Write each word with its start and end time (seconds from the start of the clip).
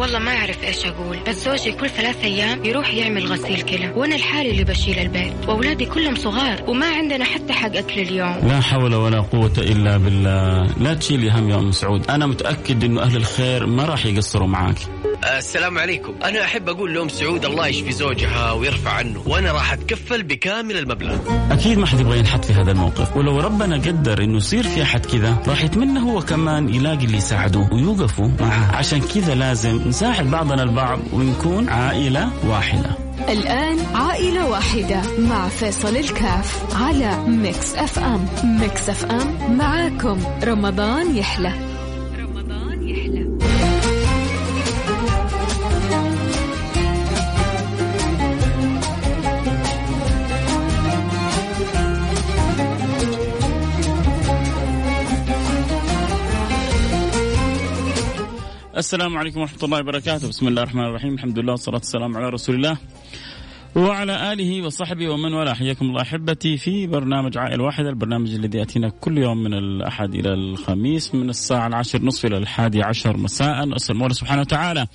والله 0.00 0.18
ما 0.18 0.30
أعرف 0.30 0.64
إيش 0.64 0.86
أقول 0.86 1.18
بس 1.28 1.44
زوجي 1.44 1.72
كل 1.72 1.88
ثلاث 1.88 2.24
أيام 2.24 2.64
يروح 2.64 2.94
يعمل 2.94 3.26
غسيل 3.26 3.60
كلى 3.60 3.92
وأنا 3.96 4.14
الحالي 4.14 4.50
اللي 4.50 4.64
بشيل 4.64 4.98
البيت 4.98 5.32
وأولادي 5.48 5.86
كلهم 5.86 6.14
صغار 6.14 6.64
وما 6.68 6.86
عندنا 6.86 7.24
حتى 7.24 7.52
حق 7.52 7.76
أكل 7.76 8.00
اليوم. 8.00 8.38
لا 8.48 8.60
حول 8.60 8.94
ولا 8.94 9.20
قوة 9.20 9.52
إلا 9.58 9.96
بالله. 9.96 10.66
لا 10.80 10.94
تشيلي 10.94 11.30
هم 11.30 11.50
يا 11.50 11.56
أم 11.56 11.72
سعود. 11.72 12.10
أنا 12.10 12.26
متأكد 12.26 12.84
أنه 12.84 13.02
أهل 13.02 13.16
الخير 13.16 13.66
ما 13.66 13.84
راح 13.84 14.06
يقصروا 14.06 14.48
معاك. 14.48 14.78
السلام 15.24 15.78
عليكم. 15.78 16.14
أنا 16.24 16.44
أحب 16.44 16.68
أقول 16.68 16.94
لأم 16.94 17.08
سعود 17.08 17.44
الله 17.44 17.66
يشفي 17.66 17.92
زوجها 17.92 18.52
ويرفع 18.52 18.90
عنه. 18.90 19.22
وأنا 19.26 19.52
راح 19.52 19.72
أتكفل 19.72 20.22
بكامل 20.22 20.76
المبلغ. 20.76 21.18
أكيد 21.50 21.78
ما 21.78 21.86
حد 21.86 22.00
يبغى 22.00 22.18
ينحط 22.18 22.44
في 22.44 22.52
هذا 22.52 22.70
الموقف. 22.70 23.16
ولو 23.16 23.40
ربنا 23.40 23.76
قدر 23.76 24.24
أنه 24.24 24.36
يصير 24.36 24.62
في 24.62 24.82
أحد 24.82 25.06
كذا 25.06 25.36
راح 25.48 25.64
يتمنى 25.64 26.00
هو 26.00 26.20
كمان 26.20 26.74
يلاقي 26.74 27.04
اللي 27.04 27.16
يساعده 27.16 27.68
ويوقفوا 27.72 28.28
معه. 28.40 28.76
عشان 28.76 29.00
كذا 29.00 29.34
لازم 29.34 29.88
نساعد 29.88 30.30
بعضنا 30.30 30.62
البعض 30.62 30.98
ونكون 31.12 31.68
عائلة 31.68 32.30
واحدة. 32.46 32.90
الآن 33.28 33.78
عائلة 33.94 34.48
واحدة 34.48 35.02
مع 35.18 35.48
فيصل 35.48 35.96
الكاف 35.96 36.74
على 36.74 37.18
Mix 37.26 37.74
FM. 37.74 38.28
Mix 38.44 38.88
FM 38.88 39.56
معاكم. 39.58 40.18
رمضان 40.44 41.16
يحلى. 41.16 41.69
السلام 58.90 59.18
عليكم 59.18 59.40
ورحمة 59.40 59.58
الله 59.62 59.78
وبركاته. 59.78 60.28
بسم 60.28 60.48
الله 60.48 60.62
الرحمن 60.62 60.84
الرحيم. 60.84 61.14
الحمد 61.14 61.38
لله 61.38 61.52
والصلاة 61.52 61.76
والسلام 61.76 62.16
على 62.16 62.28
رسول 62.28 62.54
الله 62.54 62.76
وعلى 63.76 64.32
آله 64.32 64.66
وصحبه 64.66 65.08
ومن 65.08 65.34
والاه. 65.34 65.54
حياكم 65.54 65.86
الله 65.86 66.02
أحبتي 66.02 66.56
في 66.56 66.86
برنامج 66.86 67.38
عائلة 67.38 67.64
واحدة 67.64 67.88
البرنامج 67.88 68.34
الذي 68.34 68.58
يأتينا 68.58 68.88
كل 68.88 69.18
يوم 69.18 69.42
من 69.42 69.54
الأحد 69.54 70.14
إلى 70.14 70.34
الخميس 70.34 71.14
من 71.14 71.30
الساعة 71.30 71.66
العاشر 71.66 72.02
نصف 72.02 72.26
إلى 72.26 72.38
الحادي 72.38 72.82
عشر 72.82 73.16
مساء. 73.16 73.76
أسأل 73.76 73.96
الله 73.96 74.08
سبحانه 74.08 74.40
وتعالى 74.40 74.86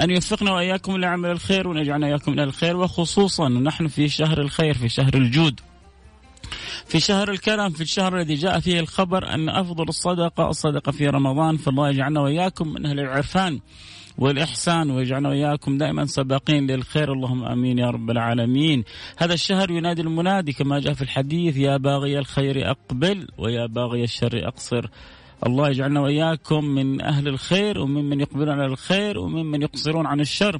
أن 0.00 0.10
يوفقنا 0.10 0.52
وإياكم 0.52 0.96
لعمل 0.96 1.30
الخير 1.30 1.68
وأن 1.68 1.76
يجعلنا 1.76 2.06
إياكم 2.06 2.32
من 2.32 2.40
الخير 2.40 2.76
وخصوصا 2.76 3.48
نحن 3.48 3.88
في 3.88 4.08
شهر 4.08 4.40
الخير 4.40 4.74
في 4.74 4.88
شهر 4.88 5.14
الجود. 5.14 5.60
في 6.86 7.00
شهر 7.00 7.30
الكرم 7.30 7.70
في 7.70 7.80
الشهر 7.80 8.16
الذي 8.16 8.34
جاء 8.34 8.60
فيه 8.60 8.80
الخبر 8.80 9.34
أن 9.34 9.48
أفضل 9.48 9.88
الصدقة 9.88 10.48
الصدقة 10.48 10.92
في 10.92 11.08
رمضان 11.08 11.56
فالله 11.56 11.88
يجعلنا 11.88 12.20
وإياكم 12.20 12.68
من 12.68 12.86
أهل 12.86 13.00
العرفان 13.00 13.60
والإحسان 14.18 14.90
ويجعلنا 14.90 15.28
وإياكم 15.28 15.78
دائما 15.78 16.06
سباقين 16.06 16.66
للخير. 16.66 17.12
اللهم 17.12 17.44
آمين 17.44 17.78
يا 17.78 17.90
رب 17.90 18.10
العالمين. 18.10 18.84
هذا 19.16 19.34
الشهر 19.34 19.70
ينادي 19.70 20.02
المنادي 20.02 20.52
كما 20.52 20.80
جاء 20.80 20.94
في 20.94 21.02
الحديث 21.02 21.56
يا 21.56 21.76
باغي 21.76 22.18
الخير 22.18 22.70
أقبل 22.70 23.28
ويا 23.38 23.66
باغي 23.66 24.04
الشر 24.04 24.48
أقصر. 24.48 24.86
الله 25.46 25.68
يجعلنا 25.68 26.00
وإياكم 26.00 26.64
من 26.64 27.00
أهل 27.00 27.28
الخير 27.28 27.78
وممن 27.78 28.20
يقبلون 28.20 28.48
على 28.48 28.66
الخير 28.66 29.18
وممن 29.18 29.62
يقصرون 29.62 30.06
عن 30.06 30.20
الشر. 30.20 30.58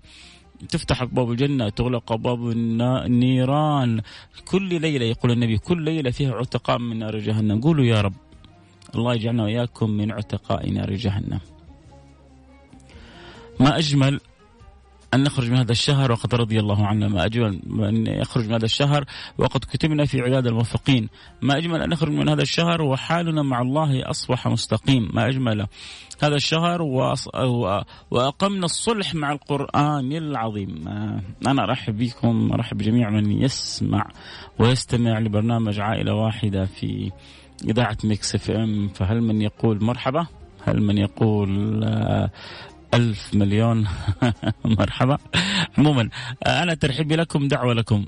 تفتح 0.69 1.03
أبواب 1.03 1.31
الجنة 1.31 1.69
تغلق 1.69 2.13
أبواب 2.13 2.51
النيران. 2.51 4.01
كل 4.45 4.81
ليلة 4.81 5.05
يقول 5.07 5.31
النبي 5.31 5.59
كل 5.59 5.83
ليلة 5.83 6.11
فيها 6.11 6.35
عتقاء 6.35 6.79
من 6.79 6.99
نار 6.99 7.19
جهنم. 7.19 7.61
قولوا 7.61 7.85
يا 7.85 8.01
رب 8.01 8.15
الله 8.95 9.15
يجعلنا 9.15 9.43
وإياكم 9.43 9.91
من 9.91 10.13
عتقاء 10.13 10.71
نار 10.71 10.95
جهنم. 10.95 11.41
ما 13.61 13.79
أجمل 13.79 14.21
أن 15.15 15.23
نخرج 15.23 15.51
من 15.51 15.57
هذا 15.57 15.73
الشهر 15.73 16.13
وقد 16.13 16.35
رضي 16.35 16.61
الله 16.61 16.87
عنا 16.87 17.09
ما 17.09 17.25
أجمل 17.25 17.61
أن 17.85 18.07
يخرج 18.07 18.47
من 18.47 18.55
هذا 18.55 18.65
الشهر 18.65 19.05
وقد 19.39 19.61
كتبنا 19.61 20.05
في 20.05 20.21
عداد 20.21 20.47
الموفقين. 20.47 21.09
ما 21.43 21.57
أجمل 21.59 21.83
أن 21.83 21.89
نخرج 21.89 22.13
من 22.13 22.29
هذا 22.29 22.43
الشهر 22.43 22.83
وحالنا 22.83 23.43
مع 23.43 23.63
الله 23.63 24.11
أصبح 24.11 24.49
مستقيم. 24.49 25.11
ما 25.15 25.29
أجمل 25.29 25.67
هذا 26.23 26.35
الشهر 26.35 26.83
وأقمنا 28.11 28.65
الصلح 28.65 29.15
مع 29.15 29.33
القرآن 29.33 30.13
العظيم. 30.13 30.89
أنا 31.47 31.65
أرحب 31.65 31.99
بكم 31.99 32.53
أرحب 32.53 32.79
بجميع 32.79 33.11
من 33.11 33.43
يسمع 33.43 34.11
ويستمع 34.59 35.19
لبرنامج 35.19 35.81
عائلة 35.81 36.15
واحدة 36.15 36.65
في 36.65 37.13
إذاعة 37.65 37.97
Mix 38.05 38.35
FM. 38.35 38.89
فهل 38.89 39.21
من 39.21 39.43
يقول 39.43 39.85
مرحبا؟ 39.85 40.27
هل 40.67 40.83
من 40.83 40.99
يقول 40.99 41.49
ألف 42.95 43.35
مليون. 43.35 43.87
مرحبا. 44.79 45.19
عموما 45.79 46.09
أنا 46.47 46.75
ترحيبي 46.75 47.17
لكم 47.17 47.49
دعوة 47.49 47.75
لكم. 47.75 48.07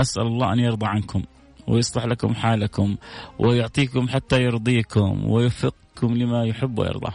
أسأل 0.00 0.22
الله 0.22 0.52
أن 0.52 0.58
يرضى 0.58 0.86
عنكم 0.86 1.22
ويصلح 1.66 2.04
لكم 2.04 2.34
حالكم 2.34 2.96
ويعطيكم 3.38 4.08
حتى 4.08 4.42
يرضيكم 4.42 5.30
ويوفقكم 5.30 6.14
لما 6.14 6.44
يحب 6.44 6.78
ويرضى. 6.78 7.12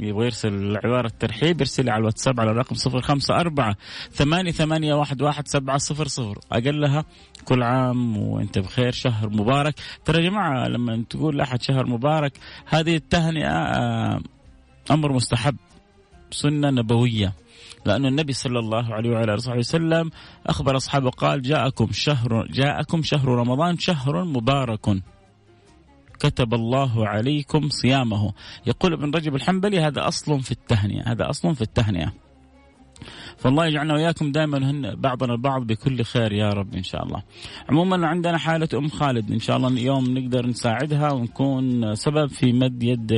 يبغى 0.00 0.24
يرسل 0.24 0.76
عبارة 0.84 1.12
ترحيب 1.20 1.60
يرسل 1.60 1.90
على 1.90 2.00
الواتساب 2.00 2.40
على 2.40 2.50
الرقم 2.50 2.74
صفر 2.74 3.00
خمسة 3.00 3.34
أربعة 3.34 3.76
ثمانية 4.12 4.52
ثمانية 4.52 4.94
واحد 4.94 5.22
واحد 5.22 5.48
سبعة 5.48 5.78
صفر 5.78 6.08
صفر. 6.08 6.38
أقلها 6.52 7.04
كل 7.44 7.62
عام 7.62 8.18
وأنت 8.18 8.58
بخير 8.58 8.92
شهر 8.92 9.28
مبارك. 9.28 9.74
ترى 10.04 10.24
يا 10.24 10.30
جماعة 10.30 10.68
لما 10.68 11.04
تقول 11.10 11.38
لأحد 11.38 11.62
شهر 11.62 11.86
مبارك 11.86 12.32
هذه 12.66 12.96
التهنئة 12.96 13.50
آه، 13.50 14.20
أمر 14.90 15.12
مستحب. 15.12 15.56
سنة 16.30 16.70
نبوية. 16.70 17.32
لأن 17.86 18.06
النبي 18.06 18.32
صلى 18.32 18.58
الله 18.58 18.94
عليه 18.94 19.10
وعلى 19.10 19.34
آله 19.34 19.56
وسلم 19.56 20.10
أخبر 20.46 20.76
أصحابه 20.76 21.10
قال 21.10 21.42
جاءكم 21.42 21.88
شهر 21.92 22.46
جاءكم 22.46 23.02
شهر 23.02 23.28
رمضان 23.28 23.78
شهر 23.78 24.24
مبارك. 24.24 25.02
كتب 26.18 26.54
الله 26.54 27.08
عليكم 27.08 27.68
صيامه. 27.68 28.32
يقول 28.66 28.92
ابن 28.92 29.10
رجب 29.10 29.34
الحنبلي 29.34 29.80
هذا 29.80 30.08
أصل 30.08 30.42
في 30.42 30.52
التهنئة 30.52 31.12
هذا 31.12 31.30
أصل 31.30 31.54
في 31.54 31.62
التهنئة. 31.62 32.12
فالله 33.38 33.66
يجعلنا 33.66 33.94
وإياكم 33.94 34.32
دائما 34.32 34.94
بعضنا 34.94 35.32
البعض 35.32 35.66
بكل 35.66 36.02
خير 36.02 36.32
يا 36.32 36.48
رب 36.48 36.74
إن 36.74 36.82
شاء 36.82 37.04
الله. 37.04 37.22
عموما 37.68 38.06
عندنا 38.06 38.38
حالة 38.38 38.68
أم 38.74 38.88
خالد 38.88 39.32
إن 39.32 39.38
شاء 39.38 39.56
الله 39.56 39.68
اليوم 39.68 40.18
نقدر 40.18 40.46
نساعدها 40.46 41.12
ونكون 41.12 41.94
سبب 41.94 42.26
في 42.26 42.52
مد 42.52 42.82
يد 42.82 43.12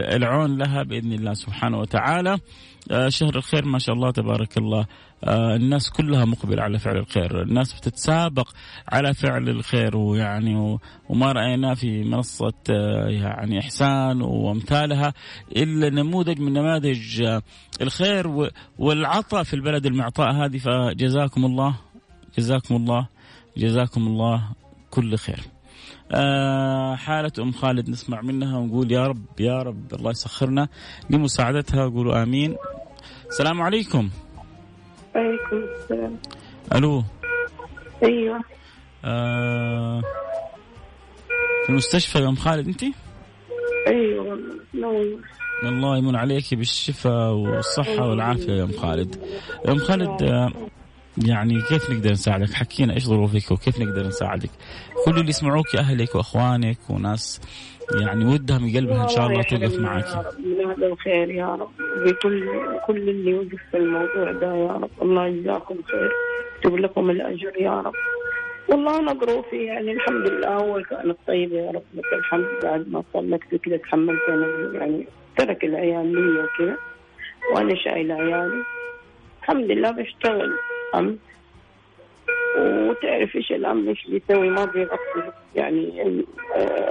العون 0.00 0.58
لها 0.58 0.82
بإذن 0.82 1.12
الله 1.12 1.32
سبحانه 1.32 1.78
وتعالى. 1.78 2.38
آه، 2.90 3.08
شهر 3.08 3.36
الخير 3.36 3.64
ما 3.64 3.78
شاء 3.78 3.94
الله 3.94 4.10
تبارك 4.10 4.58
الله 4.58 4.86
الناس 5.24 5.90
كلها 5.90 6.24
مقبلة 6.24 6.62
على 6.62 6.78
فعل 6.78 6.96
الخير. 6.96 7.42
الناس 7.42 7.74
بتتسابق 7.74 8.48
على 8.88 9.14
فعل 9.14 9.48
الخير 9.48 9.96
ويعني 9.96 10.78
وما 11.08 11.32
رأينا 11.32 11.74
في 11.74 12.04
منصة 12.04 12.52
آه، 12.70 13.08
يعني 13.08 13.58
إحسان 13.58 14.22
وأمثالها 14.22 15.14
إلا 15.56 15.90
نموذج 15.90 16.40
من 16.40 16.52
نماذج 16.52 17.22
الخير 17.82 18.50
والعطاء 18.78 19.42
في 19.42 19.54
البلد 19.54 19.86
المعطاء 19.86 20.32
هذه. 20.32 20.58
فجزاكم 20.58 21.44
الله 21.44 21.76
جزاكم 22.38 22.76
الله 22.76 23.08
جزاكم 23.56 24.06
الله 24.06 24.48
كل 24.90 25.16
خير. 25.16 25.40
حالة 26.96 27.32
أم 27.38 27.52
خالد 27.52 27.90
نسمع 27.90 28.20
منها 28.20 28.58
ونقول 28.58 28.92
يا 28.92 29.06
رب 29.06 29.40
يا 29.40 29.62
رب 29.62 29.94
الله 29.94 30.10
يسخرنا 30.10 30.68
لمساعدتها. 31.10 31.88
قولوا 31.88 32.22
آمين. 32.22 32.56
السلام 33.30 33.62
عليكم. 33.62 34.10
عليكم 35.16 35.56
السلام. 35.56 36.16
ألو. 36.74 37.02
أيوه. 38.02 38.40
آه 39.04 40.00
في 41.64 41.70
المستشفى 41.70 42.18
يا 42.18 42.28
أم 42.28 42.34
خالد 42.36 42.66
انت؟ 42.66 42.82
أيوه 43.88 44.38
نعم 44.74 45.20
الله 45.64 45.98
يمن 45.98 46.16
عليك 46.16 46.54
بالشفاء 46.54 47.32
والصحة 47.32 48.08
والعافية 48.08 48.52
يا 48.52 48.62
أم 48.64 48.72
خالد. 48.72 49.16
يا 49.66 49.72
أم 49.72 49.78
خالد 49.78 50.22
آه 50.22 50.50
يعني 51.24 51.62
كيف 51.68 51.90
نقدر 51.90 52.10
نساعدك؟ 52.10 52.52
حكينا 52.54 52.94
إيش 52.94 53.04
ظروفك 53.04 53.50
وكيف 53.50 53.80
نقدر 53.80 54.06
نساعدك؟ 54.06 54.50
كل 55.04 55.18
اللي 55.18 55.28
يسمعوك 55.28 55.76
أهلك 55.76 56.14
وأخوانك 56.14 56.78
وناس 56.90 57.40
يعني 58.00 58.24
ودها 58.24 58.58
من 58.58 58.76
قلبها 58.76 59.02
إن 59.02 59.08
شاء 59.08 59.26
الله 59.26 59.42
توقف 59.42 59.78
معك. 59.78 60.04
من 60.38 60.66
هذا 60.66 60.86
الخير 60.86 61.30
يا 61.30 61.54
رب. 61.54 61.70
بكل 62.06 62.48
كل 62.86 63.08
اللي 63.08 63.34
وقف 63.34 63.60
في 63.70 63.76
الموضوع 63.76 64.32
ده 64.32 64.54
يا 64.54 64.72
رب. 64.72 64.90
الله 65.02 65.26
يجزاكم 65.26 65.74
خير 65.90 66.10
يكتب 66.56 66.76
لكم 66.76 67.10
الأجر 67.10 67.52
يا 67.60 67.80
رب. 67.80 67.94
والله 68.68 68.98
أنا 68.98 69.12
ظروفي 69.12 69.64
يعني 69.64 69.92
الحمد 69.92 70.26
لله 70.28 70.48
أول 70.48 70.84
كانت 70.84 71.16
طيبة 71.26 71.56
يا 71.56 71.70
رب 71.70 71.82
لك 71.94 72.12
الحمد 72.12 72.46
بعد 72.62 72.88
ما 72.88 73.02
طلقت 73.14 73.54
كذا 73.54 73.76
تحملت 73.76 74.20
أنا 74.28 74.78
يعني 74.78 75.06
ترك 75.36 75.64
العيال 75.64 76.12
لي 76.12 76.42
وكذا 76.42 76.76
وأنا 77.54 77.74
شايلة 77.84 78.14
عيالي. 78.14 78.62
الحمد 79.42 79.64
لله 79.70 79.90
بشتغل. 79.90 80.52
امس 80.98 81.18
وتعرف 82.58 83.36
إيش 83.36 83.52
الامن 83.52 83.88
إيش 83.88 84.06
بيسوي 84.06 84.50
ما 84.50 84.64
بيغطي 84.64 85.32
يعني 85.56 86.02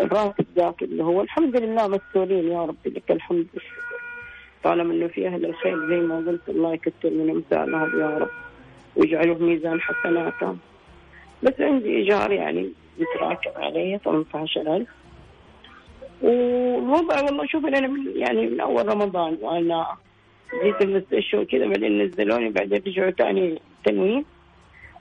الراتب 0.01 0.45
ذاك 0.55 0.83
اللي 0.83 1.03
هو 1.03 1.21
الحمد 1.21 1.57
لله 1.57 1.87
مسؤولين 1.87 2.51
يا 2.51 2.65
رب 2.65 2.75
لك 2.85 3.11
الحمد. 3.11 3.47
والشكر 3.53 3.85
طالما 4.63 4.93
إنه 4.93 5.07
في 5.07 5.27
أهل 5.27 5.45
الخير 5.45 5.87
زي 5.89 5.95
ما 5.95 6.15
قلت 6.15 6.49
الله 6.49 6.73
يكثر 6.73 7.09
من 7.09 7.29
أمثالهم 7.29 7.99
يا 7.99 8.17
رب. 8.17 8.29
ويجعله 8.95 9.37
ميزان 9.37 9.81
حسناتهم. 9.81 10.59
بس 11.43 11.53
عندي 11.59 11.89
إيجار 11.89 12.31
يعني 12.31 12.71
يتراكم 12.97 13.51
علي 13.55 13.99
18000 14.05 14.87
والوضع 16.21 17.21
والله 17.23 17.45
شوف 17.45 17.65
أنا 17.65 17.87
من 17.87 18.11
يعني 18.15 18.47
من 18.47 18.59
أول 18.59 18.87
رمضان 18.87 19.37
وأنا 19.41 19.87
جيت 20.63 20.81
المستشفى 20.81 21.37
وكذا 21.37 21.67
بعدين 21.67 22.01
نزلوني 22.01 22.49
بعدين 22.49 22.81
رجعوا 22.87 23.11
ثاني 23.11 23.59
تنوين 23.85 24.25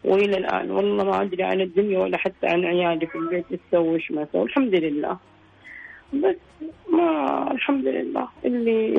والى 0.04 0.36
الان 0.36 0.70
والله 0.70 1.04
ما 1.04 1.22
أدري 1.22 1.42
عن 1.42 1.60
الدنيا 1.60 1.98
ولا 1.98 2.18
حتى 2.18 2.46
عن 2.46 2.64
عيالي 2.64 3.06
في 3.06 3.18
البيت 3.18 3.44
إيش 3.52 3.60
سووا 3.70 3.94
إيش 3.94 4.10
ما 4.10 4.26
سووا. 4.32 4.44
الحمد 4.44 4.74
لله. 4.74 5.18
بس 6.14 6.36
ما 6.92 7.48
الحمد 7.52 7.86
لله. 7.86 8.28
اللي 8.44 8.94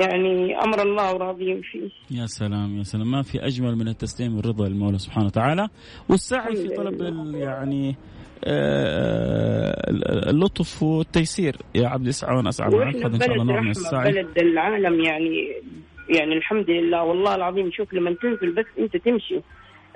يعني 0.00 0.56
أمر 0.64 0.82
الله 0.82 1.14
وراضيين 1.14 1.62
فيه. 1.62 1.90
يا 2.10 2.26
سلام 2.26 2.78
يا 2.78 2.82
سلام. 2.82 3.10
ما 3.10 3.22
في 3.22 3.46
أجمل 3.46 3.76
من 3.76 3.88
التسليم 3.88 4.36
والرضا 4.36 4.68
للمولى 4.68 4.98
سبحانه 4.98 5.26
وتعالى. 5.26 5.68
والسعي 6.08 6.56
في 6.56 6.68
طلب 6.68 7.02
يعني 7.34 7.96
آه، 8.44 9.90
اللطف 10.30 10.82
والتيسير. 10.82 11.56
يا 11.74 11.88
عبد 11.88 12.02
الاسعى 12.02 12.36
وأنا 12.36 12.48
اسعد 12.48 12.74
معك. 12.74 12.94
إن 12.94 13.20
شاء 13.20 13.32
الله 13.32 13.44
نوع 13.44 13.60
من 13.60 13.70
السعي. 13.70 14.12
بلد 14.12 14.38
العالم 14.38 15.00
يعني 15.00 15.52
يعني 16.08 16.34
الحمد 16.34 16.70
لله 16.70 17.02
والله 17.02 17.34
العظيم 17.34 17.70
شوف 17.70 17.94
لما 17.94 18.14
تنزل 18.22 18.52
بس 18.52 18.66
انت 18.78 18.96
تمشي 18.96 19.40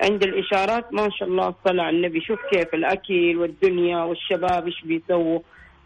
عند 0.03 0.23
الإشارات 0.23 0.93
ما 0.93 1.11
شاء 1.11 1.29
الله 1.29 1.55
صلى 1.65 1.83
على 1.83 1.97
النبي. 1.97 2.21
شوف 2.21 2.39
كيف 2.53 2.75
الأكل 2.75 3.37
والدنيا 3.37 3.99
والشباب 4.03 4.67
إيش 4.67 4.85
بيسووا. 4.85 5.41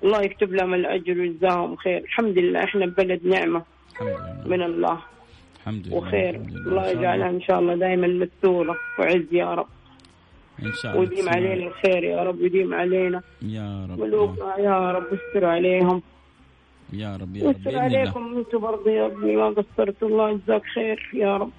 الله 0.05 0.23
يكتب 0.23 0.55
لهم 0.55 0.75
الأجر 0.75 1.19
ويجزاهم 1.19 1.77
خير. 1.77 1.99
الحمد 1.99 2.39
لله 2.39 2.65
إحنا 2.65 2.87
ببلد 2.87 3.27
نعمة. 3.27 3.63
من 4.47 4.63
الله. 4.63 4.99
الحمد 5.57 5.87
لله. 5.87 5.97
وخير. 5.97 6.35
الله 6.67 6.87
يجعلها 6.91 7.31
إن 7.31 7.41
شاء 7.41 7.59
الله 7.61 7.75
دائما 7.75 8.07
مستورة. 8.07 8.77
وعز 8.99 9.27
يا 9.33 9.55
رب. 9.55 9.67
إن 10.63 10.73
شاء 10.73 10.93
الله. 10.93 11.01
ويديم 11.01 11.29
علينا 11.29 11.67
الخير 11.67 12.05
يا 12.05 12.23
رب. 12.23 12.41
ويديم 12.41 12.75
علينا. 12.75 13.23
يا 13.43 13.89
رب. 13.91 14.37
يا 14.59 14.91
رب. 14.93 15.07
استر 15.13 15.45
عليهم. 15.45 16.03
يا 16.93 17.17
رب 17.17 17.37
يا 17.37 17.49
رب. 17.49 17.57
يستر 17.57 17.79
عليكم. 17.79 18.37
أنتم 18.39 18.59
برضه 18.59 18.91
يا 18.91 19.07
ابني 19.07 19.37
ما 19.37 19.49
قصرت 19.49 20.03
الله 20.03 20.31
يجزاك 20.31 20.63
خير 20.75 21.11
يا 21.15 21.37
رب. 21.37 21.51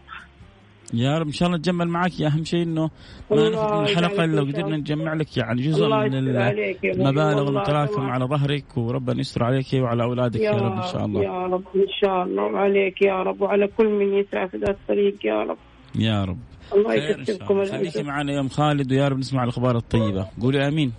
يا 0.93 1.17
رب 1.17 1.25
إن 1.25 1.31
شاء 1.31 1.47
الله 1.47 1.57
نتجمل 1.57 1.87
معك 1.87 2.19
يا 2.19 2.27
أهم 2.27 2.43
شيء 2.43 2.63
إنه 2.63 2.89
ما 3.31 3.49
نخرج 3.49 3.73
من 3.73 3.83
الحلقة 3.83 4.23
إلا 4.23 4.35
لو 4.35 4.43
قدرنا 4.43 4.77
نجمع 4.77 5.13
لك 5.13 5.37
يعني 5.37 5.61
جزء 5.61 5.87
من 5.87 6.15
المبالغ 6.15 7.49
المتراكم 7.49 8.01
على 8.01 8.25
ظهرك 8.25 8.77
وربنا 8.77 9.19
يستر 9.19 9.43
عليك 9.43 9.65
وعلى 9.73 10.03
أولادك 10.03 10.39
يا, 10.39 10.51
يا 10.51 10.57
رب 10.57 10.77
إن 10.77 10.87
شاء 10.93 11.05
الله. 11.05 11.23
يا 11.23 11.45
رب 11.45 11.63
إن 11.75 11.87
شاء 12.01 12.23
الله. 12.23 12.43
وعليك 12.43 13.01
يا 13.01 13.23
رب 13.23 13.41
وعلى 13.41 13.67
كل 13.77 13.87
من 13.89 14.13
يسعى 14.13 14.47
في 14.47 14.57
ذا 14.57 14.71
الطريق 14.71 15.25
يا 15.25 15.43
رب. 15.43 15.57
يا 15.95 16.25
رب. 16.25 16.37
الله 16.73 16.93
يكتبكم 16.93 17.65
خليكي 17.65 18.03
معنا 18.03 18.33
يا 18.33 18.39
ام 18.39 18.47
خالد 18.49 18.91
ويا 18.91 19.07
رب 19.07 19.17
نسمع 19.17 19.43
الأخبار 19.43 19.77
الطيبة. 19.77 20.27
قولي 20.41 20.67
آمين. 20.67 20.91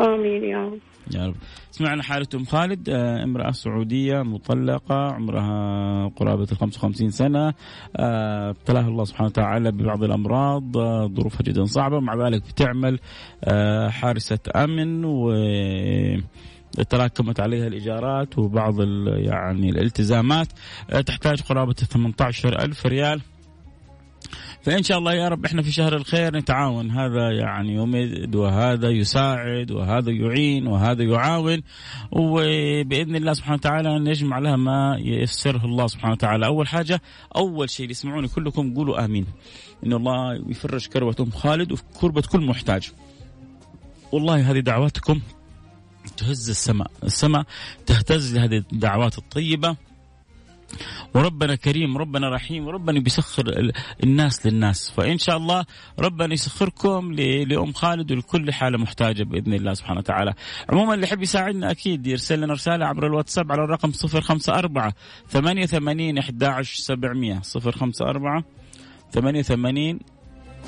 آمين 0.00 0.44
يا 0.44 0.58
رب. 0.66 0.78
يا 1.14 1.26
رب. 1.26 1.34
سمعنا 1.70 2.02
حالة 2.02 2.26
أم 2.34 2.44
خالد 2.44 2.88
آه، 2.88 3.22
امرأة 3.24 3.50
سعودية 3.50 4.22
مطلقة 4.22 4.94
عمرها 5.12 6.08
قرابة 6.16 6.42
ال 6.52 6.56
55 6.56 7.10
سنة 7.10 7.54
آه، 7.96 8.50
ابتلاها 8.50 8.88
الله 8.88 9.04
سبحانه 9.04 9.26
وتعالى 9.28 9.72
ببعض 9.72 10.04
الأمراض 10.04 10.76
آه، 10.76 11.06
ظروفها 11.06 11.42
جدا 11.42 11.64
صعبة 11.64 12.00
مع 12.00 12.26
ذلك 12.28 12.42
بتعمل 12.42 12.98
حارسة 13.90 14.38
أمن 14.56 15.04
و 15.04 15.32
تراكمت 16.90 17.40
عليها 17.40 17.66
الإيجارات 17.66 18.38
وبعض 18.38 18.74
يعني 19.06 19.70
الالتزامات 19.70 20.48
تحتاج 21.06 21.42
قرابة 21.42 21.72
18 21.72 22.62
ألف 22.62 22.86
ريال. 22.86 23.20
فإن 24.68 24.82
شاء 24.82 24.98
الله 24.98 25.14
يا 25.14 25.28
رب 25.28 25.44
إحنا 25.44 25.62
في 25.62 25.72
شهر 25.72 25.96
الخير 25.96 26.36
نتعاون. 26.36 26.90
هذا 26.90 27.30
يعني 27.30 27.74
يمد 27.74 28.34
وهذا 28.34 28.88
يساعد 28.90 29.70
وهذا 29.70 30.10
يعين 30.10 30.66
وهذا 30.66 31.02
يعاون. 31.02 31.62
وبإذن 32.12 33.16
الله 33.16 33.32
سبحانه 33.32 33.54
وتعالى 33.54 33.98
نجمع 33.98 34.38
لها 34.38 34.56
ما 34.56 34.96
ييسره 35.00 35.64
الله 35.64 35.86
سبحانه 35.86 36.12
وتعالى. 36.12 36.46
أول 36.46 36.68
حاجة 36.68 37.02
أول 37.36 37.70
شيء 37.70 37.90
يسمعوني 37.90 38.28
كلكم 38.28 38.74
قولوا 38.74 39.04
آمين. 39.04 39.26
إن 39.86 39.92
الله 39.92 40.34
يفرج 40.48 40.86
كربة 40.86 41.16
ام 41.20 41.30
خالد 41.30 41.72
وكربة 41.72 42.22
كل 42.32 42.46
محتاج. 42.46 42.90
والله 44.12 44.50
هذه 44.50 44.60
دعواتكم 44.60 45.20
تهز 46.16 46.50
السماء. 46.50 46.90
السماء 47.04 47.44
تهتز 47.86 48.36
لهذه 48.36 48.64
الدعوات 48.72 49.18
الطيبة. 49.18 49.76
وربنا 51.14 51.54
كريم 51.54 51.98
ربنا 51.98 52.30
رحيم 52.30 52.66
وربنا 52.66 53.00
بيسخر 53.00 53.72
الناس 54.04 54.46
للناس. 54.46 54.92
فإن 54.96 55.18
شاء 55.18 55.36
الله 55.36 55.64
ربنا 55.98 56.34
يسخركم 56.34 57.12
لأم 57.12 57.72
خالد 57.72 58.12
ولكل 58.12 58.52
حالة 58.52 58.78
محتاجة 58.78 59.22
بإذن 59.22 59.54
الله 59.54 59.74
سبحانه 59.74 59.98
وتعالى. 59.98 60.34
عموما 60.70 60.94
اللي 60.94 61.06
يحب 61.06 61.22
يساعدنا 61.22 61.70
أكيد 61.70 62.06
يرسل 62.06 62.40
لنا 62.40 62.52
رسالة 62.52 62.86
عبر 62.86 63.06
الواتساب 63.06 63.52
على 63.52 63.64
الرقم 63.64 63.92
054 64.14 64.92
88 65.28 66.18
11 66.18 66.82
700 66.82 67.42
054 67.56 68.44
88 69.12 69.98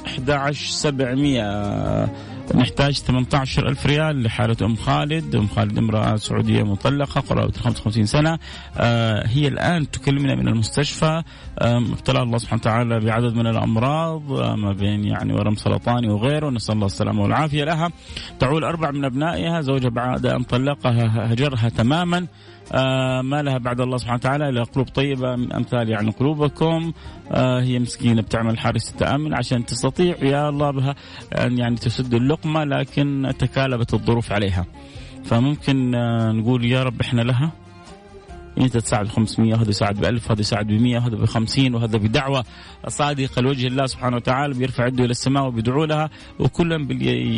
11700 0.06 2.29
نحتاج 2.54 2.98
18 2.98 3.68
ألف 3.68 3.86
ريال 3.86 4.22
لحالة 4.22 4.56
أم 4.62 4.76
خالد. 4.76 5.34
أم 5.34 5.46
خالد 5.48 5.78
امرأة 5.78 6.16
سعودية 6.16 6.62
مطلقة 6.62 7.20
قرابة 7.20 7.52
55 7.52 8.06
سنة. 8.06 8.38
آه 8.76 9.26
هي 9.26 9.48
الآن 9.48 9.90
تكلمنا 9.90 10.34
من 10.34 10.48
المستشفى. 10.48 11.22
ابتلى 11.58 12.22
الله 12.22 12.38
سبحانه 12.38 12.60
وتعالى 12.60 13.00
بعدد 13.00 13.34
من 13.34 13.46
الأمراض 13.46 14.32
آه 14.32 14.56
ما 14.56 14.72
بين 14.72 15.04
يعني 15.04 15.32
ورم 15.32 15.54
سرطاني 15.54 16.08
وغيره. 16.08 16.50
نسأل 16.50 16.74
الله 16.74 16.86
السلامة 16.86 17.22
والعافية 17.22 17.64
لها. 17.64 17.90
تعول 18.38 18.64
أربع 18.64 18.90
من 18.90 19.04
أبنائها 19.04 19.60
زوجها 19.60 19.90
بعد 19.90 20.26
أن 20.26 20.42
طلقها 20.42 21.32
هجرها 21.32 21.68
تماما. 21.68 22.26
آه 22.72 23.22
ما 23.22 23.42
لها 23.42 23.58
بعد 23.58 23.80
الله 23.80 23.96
سبحانه 23.96 24.16
وتعالى 24.16 24.48
إلا 24.48 24.64
قلوب 24.64 24.88
طيبة 24.88 25.36
من 25.36 25.52
أمثال 25.52 25.88
يعني 25.88 26.10
قلوبكم. 26.10 26.92
آه 27.30 27.60
هي 27.60 27.78
مسكينة 27.78 28.22
بتعمل 28.22 28.58
حارس 28.58 28.90
التامن 28.90 29.34
عشان 29.34 29.66
تستطيع 29.66 30.16
يا 30.22 30.48
الله 30.48 30.70
بها 30.70 30.94
أن 31.38 31.58
يعني 31.58 31.76
تسد 31.76 32.14
اللقمة 32.14 32.64
لكن 32.64 33.32
تكالبت 33.38 33.94
الظروف 33.94 34.32
عليها. 34.32 34.66
فممكن 35.24 35.94
آه 35.94 36.32
نقول 36.32 36.64
يا 36.64 36.82
رب 36.82 37.00
إحنا 37.00 37.22
لها. 37.22 37.52
أنت 38.58 38.76
تساعد 38.76 39.08
500 39.08 39.54
وهذا 39.54 39.70
يساعد 39.70 40.00
ب 40.00 40.04
1000 40.04 40.26
وهذا 40.26 40.40
يساعد 40.40 40.66
ب 40.66 40.72
100 40.72 40.96
وهذا 40.96 41.16
ب 41.16 41.24
50 41.24 41.74
وهذا 41.74 41.98
بدعوة. 41.98 42.44
صادقه 42.88 43.42
لوجه 43.42 43.66
الله 43.66 43.86
سبحانه 43.86 44.16
وتعالى 44.16 44.54
بيرفع 44.54 44.86
يده 44.86 45.04
إلى 45.04 45.10
السماء 45.10 45.46
وبيدعو 45.46 45.84
لها 45.84 46.10
وكل 46.38 46.72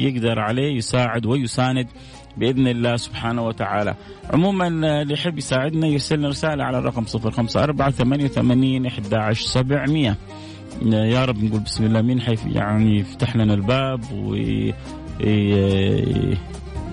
يقدر 0.04 0.38
عليه 0.38 0.76
يساعد 0.76 1.26
ويساند. 1.26 1.88
بإذن 2.36 2.68
الله 2.68 2.96
سبحانه 2.96 3.46
وتعالى. 3.46 3.94
عموما 4.30 4.66
اللي 5.02 5.14
يحب 5.14 5.38
يساعدنا 5.38 5.86
يرسل 5.86 6.24
رسالة 6.24 6.64
على 6.64 6.78
الرقم 6.78 7.04
054 7.04 7.90
88 7.90 8.86
11 8.86 9.46
700 9.46 10.16
يا 10.86 11.24
رب 11.24 11.44
نقول 11.44 11.60
بسم 11.60 11.84
الله 11.84 12.02
مين 12.02 12.20
حيف 12.20 12.46
يعني 12.46 12.98
يفتح 12.98 13.36
لنا 13.36 13.54
الباب 13.54 14.12
و 14.12 14.34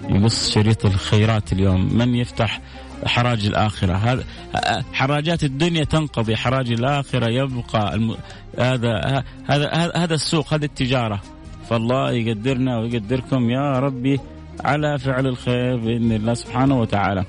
يقص 0.10 0.52
شريط 0.52 0.86
الخيرات 0.86 1.54
اليوم. 1.54 1.98
من 1.98 2.16
يفتح 2.16 2.62
حراج 3.06 3.46
الآخرة؟ 3.46 3.94
هذا 3.94 4.24
حراجات 4.94 5.44
الدنيا 5.44 5.84
تنقضي 5.84 6.36
حراج 6.36 6.72
الآخرة 6.72 7.30
يبقى 7.30 7.96
الم... 7.96 8.16
هذا 8.60 9.24
هذا 9.46 9.92
هذا 9.96 10.14
السوق 10.14 10.54
هذه 10.54 10.66
التجارة. 10.66 11.22
فالله 11.70 12.12
يقدرنا 12.12 12.80
ويقدركم 12.80 13.50
يا 13.50 13.80
ربي. 13.80 14.20
على 14.66 14.98
فعل 14.98 15.28
الخير 15.28 15.78
بإذن 15.78 16.12
الله 16.12 16.34
سبحانه 16.34 16.80
وتعالى. 16.80 17.26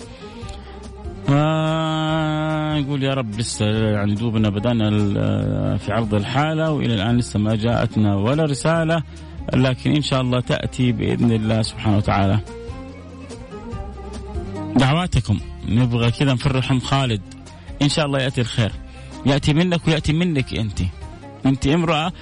آه 1.28 2.76
يقول 2.76 3.02
يا 3.02 3.14
رب 3.14 3.38
لسه 3.38 3.66
يعني 3.66 4.14
دوبنا 4.14 4.48
بدأنا 4.48 4.90
في 5.76 5.92
عرض 5.92 6.14
الحالة 6.14 6.70
وإلى 6.70 6.94
الآن 6.94 7.16
لسه 7.16 7.38
ما 7.38 7.56
جاءتنا 7.56 8.16
ولا 8.16 8.44
رسالة 8.44 9.02
لكن 9.54 9.90
إن 9.92 10.02
شاء 10.02 10.20
الله 10.20 10.40
تأتي 10.40 10.92
بإذن 10.92 11.32
الله 11.32 11.62
سبحانه 11.62 11.96
وتعالى. 11.96 12.40
دعواتكم 14.76 15.40
نبغى 15.68 16.10
كذا 16.10 16.32
نفرح 16.32 16.70
ام 16.70 16.80
خالد 16.80 17.20
إن 17.82 17.88
شاء 17.88 18.06
الله 18.06 18.18
يأتي 18.18 18.40
الخير. 18.40 18.72
يأتي 19.26 19.54
منك 19.54 19.88
ويأتي 19.88 20.12
منك 20.12 20.54
أنت. 20.54 20.78
أنت 21.46 21.66
امرأة 21.66 22.12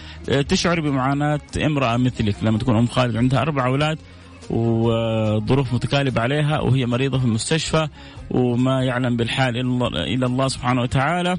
تشعر 0.48 0.80
بمعاناة 0.80 1.40
امرأة 1.56 1.96
مثلك 1.96 2.36
لما 2.42 2.58
تكون 2.58 2.76
أم 2.76 2.86
خالد 2.86 3.16
عندها 3.16 3.42
أربع 3.42 3.66
أولاد 3.66 3.98
وظروف 4.50 5.74
متكالبة 5.74 6.20
عليها 6.20 6.60
وهي 6.60 6.86
مريضة 6.86 7.18
في 7.18 7.24
المستشفى 7.24 7.88
وما 8.30 8.84
يعلم 8.84 9.16
بالحال 9.16 9.56
إلا 9.96 10.26
الله 10.26 10.48
سبحانه 10.48 10.82
وتعالى. 10.82 11.36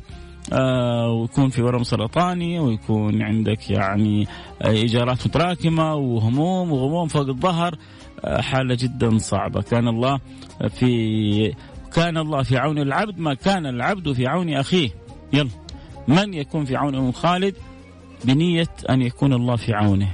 آه 0.54 1.12
ويكون 1.12 1.50
في 1.50 1.62
ورم 1.62 1.84
سرطاني 1.84 2.60
ويكون 2.60 3.22
عندك 3.22 3.70
يعني 3.70 4.28
إيجارات 4.66 5.28
متراكمة 5.28 5.96
وهموم 5.96 6.72
وغموم 6.72 7.08
فوق 7.08 7.28
الظهر. 7.28 7.76
آه 8.26 8.42
حالة 8.42 8.76
جدا 8.76 9.18
صعبة. 9.18 9.62
كان 9.62 9.88
الله 9.88 10.20
في 10.70 11.54
كان 11.94 12.18
الله 12.18 12.44
في 12.44 12.58
عون 12.58 12.78
العبد 12.78 13.20
ما 13.20 13.34
كان 13.34 13.66
العبد 13.66 14.12
في 14.12 14.28
عون 14.28 14.54
أخيه. 14.54 14.90
يلا. 15.34 15.50
من 16.08 16.34
يكون 16.34 16.66
في 16.66 16.76
عون 16.76 16.96
أم 16.96 17.12
خالد؟ 17.12 17.56
بنية 18.26 18.70
أن 18.90 19.02
يكون 19.02 19.34
الله 19.34 19.56
في 19.56 19.74
عونه. 19.74 20.10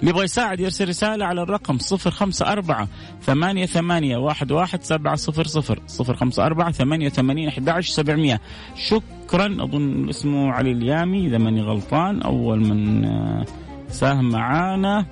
اللي 0.00 0.10
يبغى 0.10 0.24
يساعد 0.24 0.60
يرسل 0.60 0.88
رسالة 0.88 1.24
على 1.24 1.42
الرقم 1.42 1.78
صفر 1.78 2.10
خمسة 2.10 2.52
أربعة 2.52 2.88
ثمانية 3.22 3.66
ثمانية 3.66 4.16
واحد 4.16 4.52
واحد 4.52 4.82
سبعة 4.82 5.16
صفر 5.16 5.46
صفر. 5.46 5.82
صفر 5.86 6.16
خمسة 6.16 6.46
أربعة 6.46 6.72
ثمانية 6.72 7.08
ثمانين 7.08 7.48
أحد 7.48 7.80
سبعمية 7.80 8.40
شكرا. 8.76 9.64
أظن 9.64 10.08
اسمه 10.08 10.52
علي 10.52 10.72
اليامي 10.72 11.26
إذا 11.26 11.38
ماني 11.38 11.62
غلطان. 11.62 12.22
أول 12.22 12.60
من 12.60 13.04
آه، 13.04 13.44
ساهم 13.88 14.30
معانا. 14.30 15.06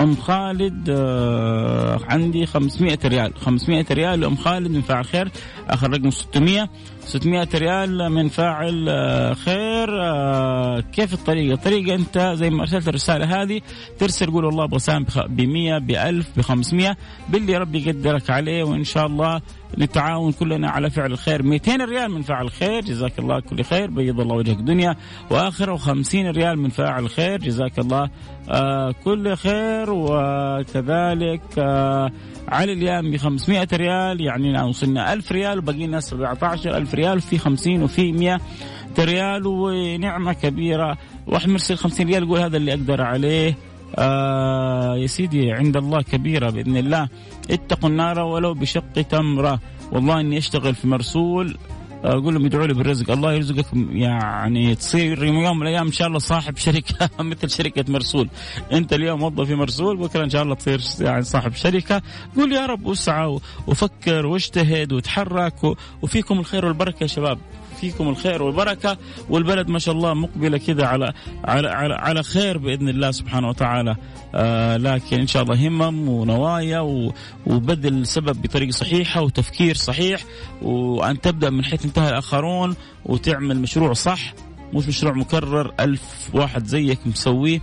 أم 0.00 0.16
خالد 0.16 0.86
آه 0.90 2.00
عندي 2.08 2.46
500 2.46 2.98
ريال. 3.04 3.34
500 3.34 3.86
ريال. 3.90 4.20
لام 4.20 4.36
خالد 4.36 4.70
من 4.70 4.80
فاعل 4.80 5.04
خير. 5.04 5.30
آخر 5.68 5.90
رقم 5.90 6.10
600 6.10 6.68
600 7.04 7.48
ريال 7.54 8.10
من 8.12 8.28
فاعل 8.28 8.86
آه 8.88 9.34
خير. 9.34 10.02
آه 10.02 10.80
كيف 10.80 11.14
الطريقة؟ 11.14 11.54
الطريقة 11.54 11.94
أنت 11.94 12.32
زي 12.36 12.50
ما 12.50 12.60
أرسلت 12.62 12.88
الرسالة 12.88 13.42
هذه 13.42 13.60
ترسل 13.98 14.30
قول 14.30 14.44
والله 14.44 14.64
أبغى 14.64 14.76
اساهم 14.76 15.06
ب 15.28 15.40
100 15.40 15.78
ب 15.78 15.90
1000 15.90 16.26
ب 16.38 16.40
500 16.40 16.96
باللي 17.28 17.56
ربي 17.56 17.88
يقدرك 17.88 18.30
عليه 18.30 18.64
وإن 18.64 18.84
شاء 18.84 19.06
الله 19.06 19.40
نتعاون 19.78 20.32
كلنا 20.32 20.70
على 20.70 20.90
فعل 20.90 21.12
الخير. 21.12 21.42
200 21.42 21.84
ريال 21.84 22.10
من 22.10 22.22
فاعل 22.22 22.50
خير 22.50 22.80
جزاك 22.80 23.18
الله 23.18 23.40
كل 23.40 23.64
خير 23.64 23.90
بيض 23.90 24.20
الله 24.20 24.34
وجهك 24.36 24.56
دنيا 24.56 24.96
وآخره 25.30 25.76
و50 25.76 26.14
ريال 26.14 26.58
من 26.58 26.68
فاعل 26.68 27.08
خير 27.10 27.38
جزاك 27.38 27.78
الله 27.78 28.10
آه 28.50 28.94
كل 29.04 29.36
خير. 29.36 29.86
وكذلك 29.90 31.42
علي 32.52 32.72
اليوم 32.72 33.10
ب 33.10 33.16
500 33.16 33.68
ريال 33.72 34.20
يعني 34.20 34.62
وصلنا 34.62 35.12
1000 35.12 35.32
ريال 35.32 35.58
وبقي 35.58 35.86
لنا 35.86 36.00
17000 36.00 36.94
ريال 36.94 37.20
في 37.20 37.38
50 37.38 37.82
وفي 37.82 38.12
100 38.12 38.40
ريال 38.98 39.46
ونعمة 39.46 40.32
كبيرة. 40.32 40.98
واحد 41.26 41.48
مرسل 41.48 41.76
50 41.76 42.06
ريال 42.06 42.22
يقول 42.22 42.38
هذا 42.40 42.56
اللي 42.56 42.72
أقدر 42.72 43.02
عليه. 43.02 43.56
آه 43.98 44.96
يا 44.96 45.06
سيدي 45.06 45.52
عند 45.52 45.76
الله 45.76 46.02
كبيرة 46.02 46.50
بإذن 46.50 46.76
الله. 46.76 47.08
اتقوا 47.50 47.88
النار 47.88 48.20
ولو 48.20 48.54
بشق 48.54 48.92
تمرة. 48.92 49.60
والله 49.92 50.20
إني 50.20 50.38
أشتغل 50.38 50.74
في 50.74 50.88
مرسول. 50.88 51.56
أقول 52.04 52.34
لهم 52.34 52.44
ادعوا 52.44 52.66
لي 52.66 52.74
بالرزق. 52.74 53.10
الله 53.10 53.32
يرزقك 53.32 53.66
يعني 53.90 54.74
تصير 54.74 55.24
يوم 55.24 55.58
من 55.58 55.62
الأيام 55.62 55.86
إن 55.86 55.92
شاء 55.92 56.08
الله 56.08 56.18
صاحب 56.18 56.56
شركة 56.56 57.10
مثل 57.22 57.50
شركة 57.50 57.84
مرسول. 57.92 58.28
أنت 58.72 58.92
اليوم 58.92 59.20
موظف 59.20 59.46
في 59.46 59.54
مرسول 59.54 59.96
بكرة 59.96 60.24
إن 60.24 60.30
شاء 60.30 60.42
الله 60.42 60.54
تصير 60.54 60.80
يعني 61.00 61.22
صاحب 61.22 61.54
شركة. 61.54 62.02
قول 62.36 62.52
يا 62.52 62.66
رب 62.66 62.86
وسعى 62.86 63.38
وفكر 63.66 64.26
واجتهد 64.26 64.92
وتحرك 64.92 65.54
وفيكم 66.02 66.38
الخير 66.38 66.66
والبركة 66.66 67.02
يا 67.02 67.06
شباب. 67.06 67.38
فيكم 67.82 68.08
الخير 68.08 68.42
والبركة 68.42 68.98
والبلد 69.30 69.68
ما 69.68 69.78
شاء 69.78 69.94
الله 69.94 70.14
مقبلة 70.14 70.58
كذا 70.58 70.86
على 70.86 71.12
على 71.44 71.68
على, 71.68 71.94
على 71.94 72.22
خير 72.22 72.58
بإذن 72.58 72.88
الله 72.88 73.10
سبحانه 73.10 73.48
وتعالى. 73.48 73.96
آه 74.34 74.76
لكن 74.76 75.20
إن 75.20 75.26
شاء 75.26 75.42
الله 75.42 75.68
همم 75.68 76.08
ونوايا 76.08 76.80
وبذل 77.46 78.06
سبب 78.06 78.42
بطريقه 78.42 78.70
صحيحة 78.70 79.22
وتفكير 79.22 79.74
صحيح 79.74 80.20
وأن 80.62 81.20
تبدأ 81.20 81.50
من 81.50 81.64
حيث 81.64 81.84
انتهى 81.84 82.08
الآخرون 82.08 82.74
وتعمل 83.06 83.60
مشروع 83.60 83.92
صح 83.92 84.34
مش 84.74 84.88
مشروع 84.88 85.12
مكرر 85.12 85.74
ألف 85.80 86.30
واحد 86.34 86.66
زيك 86.66 87.06
مسويه. 87.06 87.60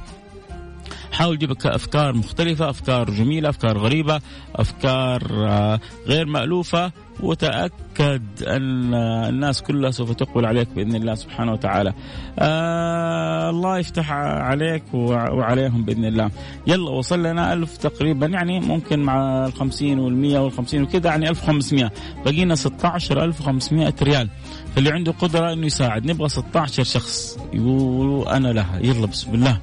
حاول 1.20 1.38
تجيب 1.38 1.52
أفكار 1.66 2.14
مختلفة 2.14 2.70
أفكار 2.70 3.10
جميلة 3.10 3.50
أفكار 3.50 3.78
غريبة 3.78 4.22
أفكار 4.56 5.22
آه، 5.32 5.80
غير 6.08 6.26
مألوفة 6.26 6.92
وتأكد 7.20 8.44
أن 8.48 8.94
الناس 8.94 9.62
كلها 9.62 9.92
سوف 9.92 10.12
تقبل 10.12 10.46
عليك 10.46 10.68
بإذن 10.76 10.96
الله 10.96 11.16
سبحانه 11.16 11.52
وتعالى. 11.52 11.94
آه 12.40 13.50
الله 13.50 13.78
يفتح 13.78 14.12
عليك 14.12 14.84
وعليهم 14.94 15.84
بإذن 15.84 16.06
الله. 16.06 16.32
يلا 16.68 16.92
وصل 16.92 17.24
لنا 17.24 17.54
ألف 17.54 17.78
تقريبا 17.78 18.26
يعني 18.26 18.60
ممكن 18.60 19.00
مع 19.00 19.46
ال 19.46 19.54
50 19.54 20.00
وال 20.00 20.18
100 20.18 20.40
وال 20.40 20.52
50 20.52 20.84
وكذا 20.84 21.10
يعني 21.10 21.30
1500 21.30 21.92
بقينا 22.26 22.56
16500 22.56 23.94
ريال. 24.02 24.30
فاللي 24.76 24.92
عنده 24.92 25.12
قدرة 25.12 25.54
إنه 25.54 25.66
يساعد 25.66 26.12
نبغى 26.12 26.30
16 26.30 26.84
شخص 26.84 27.38
يقولوا 27.54 28.38
أنا 28.38 28.48
لها 28.48 28.80
يلا 28.80 29.06
بسم 29.08 29.34
الله. 29.34 29.60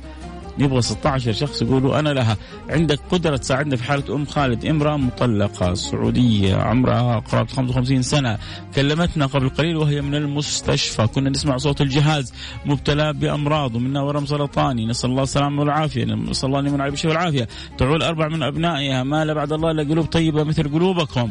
نبغى 0.59 0.83
16 0.83 1.33
شخص 1.33 1.63
يقولوا 1.63 1.99
أنا 1.99 2.09
لها. 2.09 2.37
عندك 2.69 3.01
قدرة 3.11 3.37
تساعدنا 3.37 3.77
في 3.77 3.85
حالة 3.85 4.15
أم 4.15 4.25
خالد. 4.25 4.65
امرأة 4.65 4.97
مطلقة 4.97 5.75
سعودية 5.75 6.57
عمرها 6.57 7.19
قرابة 7.19 7.53
55 7.53 8.03
سنة. 8.03 8.39
كلمتنا 8.75 9.27
قبل 9.27 9.49
قليل 9.49 9.77
وهي 9.77 10.01
من 10.03 10.15
المستشفى. 10.15 11.07
كنا 11.07 11.31
نسمع 11.31 11.57
صوت 11.57 11.81
الجهاز. 11.81 12.33
مبتلى 12.67 13.13
بأمراض 13.13 13.75
ومنها 13.75 14.03
ورم 14.03 14.27
سرطاني. 14.27 14.87
نسأل 14.87 15.11
الله 15.11 15.23
السلامة 15.23 15.61
والعافية. 15.61 16.05
نسأل 16.05 16.49
الله 16.49 16.61
أن 16.61 16.67
يمن 16.67 16.81
على 16.81 16.91
بالشفاء 16.91 17.13
والعافية. 17.13 17.49
تعول 17.79 18.03
أربع 18.03 18.29
من 18.29 18.43
أبنائها. 18.43 19.03
ما 19.03 19.25
لا 19.25 19.33
بعد 19.33 19.53
الله 19.53 19.71
إلا 19.71 19.83
قلوب 19.83 20.07
طيبة 20.07 20.45
مثل 20.45 20.73
قلوبكم. 20.73 21.31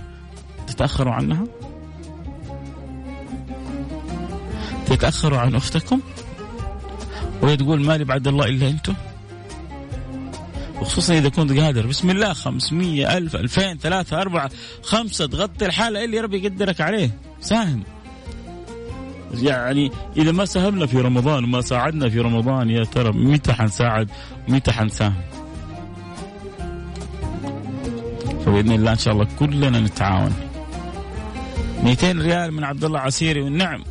تتأخروا 0.67 1.13
عنها؟ 1.13 1.43
تتأخروا 4.85 5.37
عن 5.37 5.55
أختكم؟ 5.55 5.99
وهي 7.41 7.57
تقول 7.57 7.81
مالي 7.81 8.03
بعد 8.03 8.27
الله 8.27 8.45
إلا 8.45 8.69
أنتم. 8.69 8.93
وخصوصا 10.81 11.13
إذا 11.13 11.29
كنت 11.29 11.59
قادر. 11.59 11.87
بسم 11.87 12.09
الله. 12.09 12.33
500 12.33 13.17
1000 13.17 13.35
2000 13.35 13.77
3 13.77 14.21
4 14.21 14.49
5 14.83 15.25
تغطي 15.25 15.65
الحالة. 15.65 16.03
اللي 16.03 16.19
ربي 16.19 16.45
يقدرك 16.45 16.81
عليه؟ 16.81 17.17
ساهم. 17.41 17.83
يعني 19.33 19.91
إذا 20.17 20.31
ما 20.31 20.45
ساهمنا 20.45 20.85
في 20.85 20.97
رمضان 20.97 21.43
وما 21.43 21.61
ساعدنا 21.61 22.09
في 22.09 22.19
رمضان 22.19 22.69
يا 22.69 22.83
ترى 22.83 23.11
متى 23.11 23.53
حنساعد؟ 23.53 24.09
ومتى 24.49 24.71
حنساهم؟ 24.71 25.21
فبإذن 28.45 28.71
الله 28.71 28.91
إن 28.91 28.97
شاء 28.97 29.13
الله 29.13 29.27
كلنا 29.39 29.79
نتعاون. 29.79 30.33
200 31.83 32.21
ريال 32.21 32.51
من 32.51 32.63
عبد 32.63 32.83
الله 32.83 32.99
عسيري. 32.99 33.41
والنعم. 33.41 33.83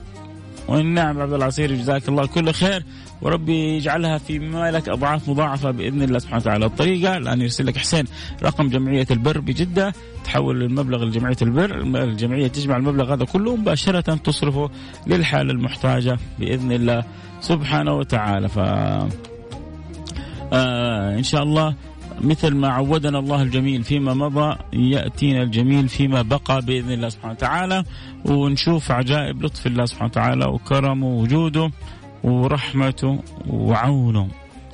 والنعم 0.68 1.21
عبد 1.21 1.33
الله 1.33 1.47
عسيري 1.47 1.76
جزاك 1.76 2.09
الله 2.09 2.26
كل 2.26 2.52
خير. 2.52 2.85
وربي 3.23 3.76
يجعلها 3.76 4.18
في 4.18 4.38
مالك 4.38 4.88
أضعاف 4.88 5.28
مضاعفة 5.28 5.71
بإذن 5.71 6.02
الله 6.02 6.18
سبحانه 6.18 6.40
وتعالى. 6.40 6.66
الطريقة 6.66 7.16
الآن 7.16 7.40
يرسل 7.40 7.66
لك 7.66 7.78
حسين 7.78 8.04
رقم 8.42 8.68
جمعية 8.68 9.06
البر 9.11 9.40
بجدة 9.40 9.92
تحول 10.25 10.62
المبلغ 10.62 11.04
لجمعية 11.04 11.37
البر 11.42 11.80
الجمعية 12.04 12.47
تجمع 12.47 12.76
المبلغ 12.76 13.14
هذا 13.14 13.25
كله 13.25 13.56
مباشرة 13.56 14.14
تصرفه 14.14 14.71
للحاله 15.06 15.52
المحتاجة 15.52 16.18
بإذن 16.38 16.73
الله 16.73 17.04
سبحانه 17.40 17.94
وتعالى. 17.94 18.49
ف 18.49 18.59
آه 20.52 21.18
إن 21.18 21.23
شاء 21.23 21.42
الله 21.42 21.75
مثل 22.21 22.54
ما 22.54 22.68
عودنا 22.68 23.18
الله 23.18 23.42
الجميل 23.42 23.85
فيما 23.85 24.14
مضى 24.14 24.56
يأتينا 24.73 25.42
الجميل 25.42 25.88
فيما 25.88 26.23
بقى 26.23 26.62
بإذن 26.62 26.92
الله 26.92 27.09
سبحانه 27.09 27.33
وتعالى. 27.33 27.85
ونشوف 28.25 28.90
عجائب 28.90 29.42
لطف 29.44 29.66
الله 29.66 29.85
سبحانه 29.87 30.11
وتعالى 30.11 30.47
وكرمه 30.47 31.06
ووجوده 31.06 31.71
ورحمته 32.25 33.23
وعونه 33.47 34.28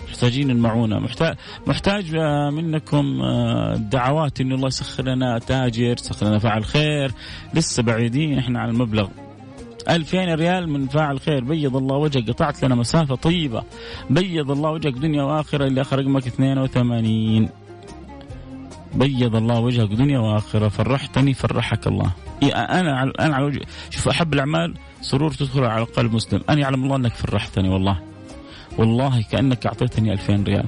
محتاجين 0.09 0.50
المعونة. 0.50 0.99
محتاج 0.99 1.37
محتاج 1.66 2.16
منكم 2.52 3.20
آه، 3.23 3.76
دعوات 3.76 4.40
انه 4.40 4.54
الله 4.54 4.66
يسخر 4.66 5.04
لنا 5.04 5.38
تاجر 5.38 5.82
يسخر 5.82 6.26
لنا 6.26 6.38
فاعل 6.38 6.64
خير. 6.64 7.12
لسه 7.54 7.82
بعيدين 7.82 8.38
إحنا 8.38 8.61
على 8.61 8.70
المبلغ. 8.70 9.09
2000 9.89 10.35
ريال 10.35 10.71
من 10.71 10.89
فاعل 10.89 11.21
خير. 11.21 11.45
بيض 11.45 11.77
الله 11.77 11.97
وجهك. 11.97 12.31
قطعت 12.31 12.65
لنا 12.65 12.75
مسافة 12.75 13.15
طيبة. 13.15 13.63
بيض 14.11 14.51
الله 14.51 14.71
وجهك. 14.71 14.93
دنيا 14.93 15.23
وآخرة 15.23 15.67
اللي 15.67 15.81
آخر 15.81 15.99
رقمك 15.99 16.27
82 16.27 17.49
بيض 18.95 19.37
الله 19.37 19.61
وجهك. 19.61 19.89
دنيا 19.89 20.19
وآخرة. 20.19 20.69
فرحتني 20.69 21.35
فرحك 21.35 21.87
الله. 21.87 22.13
أنا 22.43 23.13
أنا 23.21 23.37
على 23.37 23.45
وجه 23.45 23.61
شوف 23.91 24.09
أحب 24.09 24.35
الأعمال. 24.35 24.75
سرور 25.01 25.33
تدخل 25.33 25.65
على 25.65 25.85
قلب 25.85 26.15
مسلم. 26.15 26.41
أنا 26.49 26.61
يعلم 26.61 26.85
الله 26.85 26.97
أنك 26.97 27.13
فرحتني 27.13 27.69
والله. 27.69 27.99
والله 28.79 29.23
كأنك 29.23 29.67
أعطيتني 29.67 30.13
ألفين 30.13 30.45
ريال. 30.45 30.67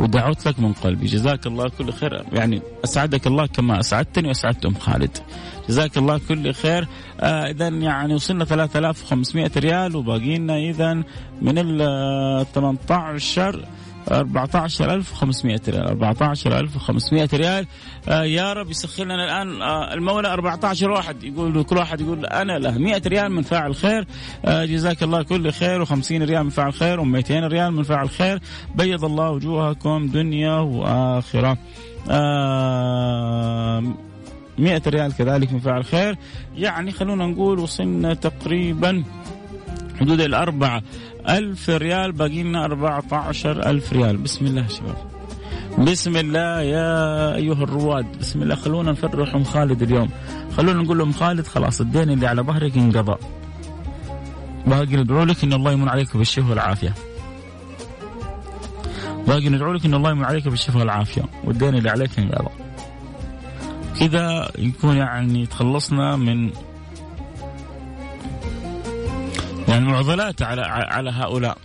ودعوت 0.00 0.46
لك 0.46 0.60
من 0.60 0.72
قلبي. 0.72 1.06
جزاك 1.06 1.46
الله 1.46 1.68
كل 1.68 1.92
خير. 1.92 2.24
يعني 2.32 2.62
أسعدك 2.84 3.26
الله 3.26 3.46
كما 3.46 3.80
أسعدتني 3.80 4.28
وأسعدت 4.28 4.66
أم 4.66 4.74
خالد. 4.74 5.18
جزاك 5.68 5.98
الله 5.98 6.20
كل 6.28 6.52
خير. 6.52 6.86
آه 7.20 7.50
إذا 7.50 7.68
يعني 7.68 8.14
وصلنا 8.14 8.44
3500 8.44 9.50
ريال 9.56 9.96
وباقي 9.96 10.38
لنا 10.38 10.56
إذا 10.56 10.94
من 11.42 11.58
ال 11.58 12.46
18 12.54 13.64
14500 14.10 15.60
ريال. 15.68 16.04
14500 16.04 17.28
ريال. 17.34 17.66
آه 18.08 18.24
يا 18.24 18.52
رب 18.52 18.70
يسخر 18.70 19.04
لنا 19.04 19.24
الآن 19.24 19.62
آه 19.62 19.94
المولى 19.94 20.28
14 20.32 20.90
واحد. 20.90 21.22
يقول 21.24 21.62
كل 21.64 21.76
واحد 21.76 22.00
يقول 22.00 22.26
أنا 22.26 22.58
له 22.58 22.78
100 22.78 23.02
ريال 23.06 23.32
من 23.32 23.42
فاعل 23.42 23.74
خير. 23.74 24.06
آه 24.44 24.64
جزاك 24.64 25.02
الله 25.02 25.22
كل 25.22 25.52
خير. 25.52 25.84
و50 25.86 26.12
ريال 26.12 26.44
من 26.44 26.50
فاعل 26.50 26.72
خير. 26.72 26.98
و200 27.00 27.30
ريال 27.30 27.72
من 27.72 27.82
فاعل 27.82 28.10
خير. 28.10 28.40
بيض 28.74 29.04
الله 29.04 29.30
وجوهكم 29.30 30.06
دنيا 30.06 30.54
وآخرة. 30.54 31.58
آه 32.10 33.82
100 34.58 34.82
ريال 34.86 35.16
كذلك 35.16 35.52
من 35.52 35.58
فاعل 35.58 35.84
خير. 35.84 36.16
يعني 36.56 36.92
خلونا 36.92 37.26
نقول 37.26 37.58
وصلنا 37.58 38.14
تقريبا 38.14 39.04
حدود 40.00 40.20
الأربعة 40.20 40.82
ألف 41.28 41.70
ريال 41.70 42.12
باقي 42.12 42.42
لنا 42.42 42.64
أربعة 42.64 43.04
عشر 43.12 43.70
ألف 43.70 43.92
ريال. 43.92 44.16
بسم 44.16 44.46
الله 44.46 44.62
يا 44.62 44.68
شباب. 44.68 44.96
بسم 45.78 46.16
الله 46.16 46.60
يا 46.60 47.34
أيها 47.34 47.62
الرواد. 47.62 48.18
بسم 48.18 48.42
الله. 48.42 48.54
خلونا 48.54 48.92
نفرح 48.92 49.34
أم 49.34 49.44
خالد 49.44 49.82
اليوم. 49.82 50.08
خلونا 50.56 50.82
نقول 50.82 50.98
لهم 50.98 51.12
خالد 51.12 51.46
خلاص 51.46 51.80
الدين 51.80 52.10
اللي 52.10 52.26
على 52.26 52.42
ظهرك 52.42 52.76
انقضى. 52.76 53.16
باقي 54.66 54.96
ندعو 54.96 55.24
لك 55.24 55.44
إن 55.44 55.52
الله 55.52 55.72
يمن 55.72 55.88
عليك 55.88 56.16
بالشفاء 56.16 56.50
والعافية. 56.50 56.94
باقي 59.26 59.48
ندعو 59.48 59.72
لك 59.72 59.86
إن 59.86 59.94
الله 59.94 60.10
يمن 60.10 60.24
عليك 60.24 60.48
بالشفاء 60.48 60.78
والعافية. 60.78 61.22
والدين 61.44 61.74
اللي 61.74 61.90
عليك 61.90 62.18
انقضى. 62.18 62.50
كذا 64.00 64.50
يكون 64.58 64.96
يعني 64.96 65.46
تخلصنا 65.46 66.16
من 66.16 66.50
يعني 69.78 69.92
معضلات 69.92 70.42
على 70.42 70.62
على 70.66 71.10
هؤلاء. 71.10 71.58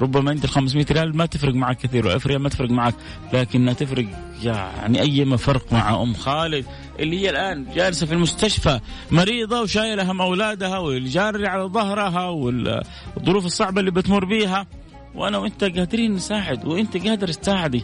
ربما 0.00 0.32
انت 0.32 0.44
ال 0.44 0.50
500 0.50 0.86
ريال 0.90 1.16
ما 1.16 1.26
تفرق 1.26 1.54
معك 1.54 1.78
كثير 1.78 2.18
و1000 2.18 2.26
ريال 2.26 2.40
ما 2.40 2.48
تفرق 2.48 2.70
معك 2.70 2.94
لكنها 3.32 3.72
تفرق 3.72 4.06
يعني 4.42 5.00
ايما 5.00 5.36
فرق 5.36 5.72
مع 5.72 6.02
أم 6.02 6.14
خالد 6.14 6.66
اللي 6.98 7.20
هي 7.20 7.30
الآن 7.30 7.66
جالسة 7.74 8.06
في 8.06 8.12
المستشفى 8.14 8.80
مريضة 9.10 9.60
وشايله 9.60 10.12
هم 10.12 10.20
اولادها 10.20 10.78
والجاري 10.78 11.46
على 11.46 11.62
ظهرها 11.62 12.28
والظروف 12.28 13.46
الصعبة 13.46 13.80
اللي 13.80 13.90
بتمر 13.90 14.24
بيها. 14.24 14.66
وأنا 15.14 15.38
وأنت 15.38 15.64
قادرين 15.64 16.14
نساعد 16.14 16.64
وأنت 16.64 17.06
قادر 17.06 17.28
تساعدي. 17.28 17.82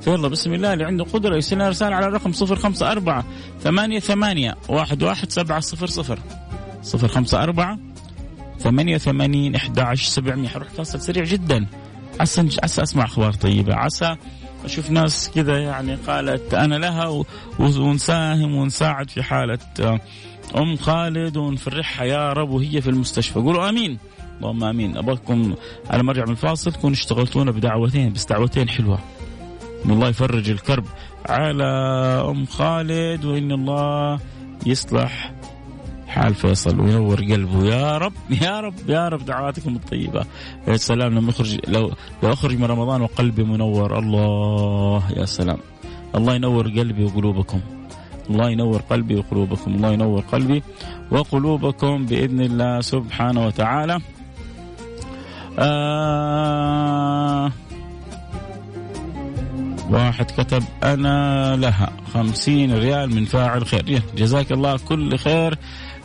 فيلا 0.00 0.28
بسم 0.28 0.54
الله 0.54 0.72
اللي 0.72 0.84
عنده 0.84 1.04
قدرة 1.04 1.34
يرسل 1.34 1.68
رسالة 1.68 1.96
على 1.96 2.06
الرقم 2.06 2.32
054 2.32 3.24
ثمانية 3.60 3.98
ثمانية 3.98 4.56
واحد 4.68 5.02
واحد 8.66 8.74
سبعة 8.74 8.86
صفر 8.86 8.94
صفر 8.94 8.94
صفر 8.94 8.94
خمسة 8.94 8.94
أربعة 8.94 8.94
ثمانية 8.94 8.94
وثمانين 8.94 9.54
إحدى 9.54 9.80
عشر 9.80 10.06
سبعمية. 10.06 10.48
حروح 10.48 10.68
فاصل 10.68 11.00
سريع 11.00 11.24
جدا. 11.24 11.66
عسى 12.20 12.48
عسى 12.62 12.82
أسمع 12.82 13.04
أخبار 13.04 13.32
طيبة. 13.32 13.74
عسى 13.74 14.16
أشوف 14.64 14.90
ناس 14.90 15.30
كذا 15.30 15.58
يعني 15.58 15.94
قالت 15.94 16.54
أنا 16.54 16.74
لها 16.74 17.24
ونساهم 17.58 18.54
ونساعد 18.54 19.10
في 19.10 19.22
حالة 19.22 19.58
آه، 19.80 20.00
أم 20.56 20.76
خالد 20.76 21.36
ونفرحها. 21.36 22.04
يا 22.04 22.32
رب 22.32 22.50
وهي 22.50 22.80
في 22.80 22.90
المستشفى. 22.90 23.40
قولوا 23.40 23.68
آمين. 23.68 23.98
اللهم 24.36 24.64
آمين. 24.64 24.96
أبغاكم 24.96 25.54
على 25.90 26.02
مرجع 26.02 26.24
من 26.24 26.30
الفاصل 26.30 26.72
تكونوا 26.72 26.96
اشتغلتونا 26.96 27.50
بدعوتين 27.50 28.12
بس 28.12 28.24
دعوتين 28.24 28.68
حلوة. 28.68 28.98
إن 29.84 29.90
الله 29.90 30.08
يفرج 30.08 30.50
الكرب 30.50 30.84
على 31.28 31.64
أم 32.30 32.46
خالد 32.46 33.24
وإن 33.24 33.52
الله 33.52 34.20
يصلح 34.66 35.32
حال 36.12 36.34
فيصل 36.34 36.80
وينور 36.80 37.20
قلبه. 37.20 37.64
يا 37.64 37.98
رب 37.98 38.12
يا 38.30 38.60
رب 38.60 38.74
يا 38.88 39.08
رب 39.08 39.24
دعواتكم 39.24 39.76
الطيبة. 39.76 40.24
يا 40.68 40.76
سلام 40.76 41.14
لما 41.14 41.28
يخرج 41.28 41.58
لو 41.68 41.92
لو 42.22 42.32
أخرج 42.32 42.56
من 42.58 42.64
رمضان 42.64 43.02
وقلبي 43.02 43.44
منور. 43.44 43.98
الله 43.98 45.02
يا 45.16 45.24
سلام. 45.24 45.58
الله 46.14 46.34
ينور 46.34 46.68
قلبي 46.68 47.04
وقلوبكم. 47.04 47.60
الله 48.30 48.50
ينور 48.50 48.80
قلبي 48.90 49.16
وقلوبكم. 49.16 49.74
الله 49.74 49.92
ينور 49.92 50.20
قلبي 50.32 50.62
وقلوبكم 51.10 52.06
بإذن 52.06 52.40
الله 52.40 52.80
سبحانه 52.80 53.46
وتعالى. 53.46 53.98
آه 55.58 56.32
واحد 59.90 60.24
كتب 60.24 60.62
أنا 60.82 61.56
لها 61.56 61.92
خمسين 62.14 62.74
ريال 62.74 63.14
من 63.14 63.24
فاعل 63.24 63.66
خير. 63.66 64.02
جزاك 64.16 64.52
الله 64.52 64.76
كل 64.88 65.18
خير. 65.18 65.58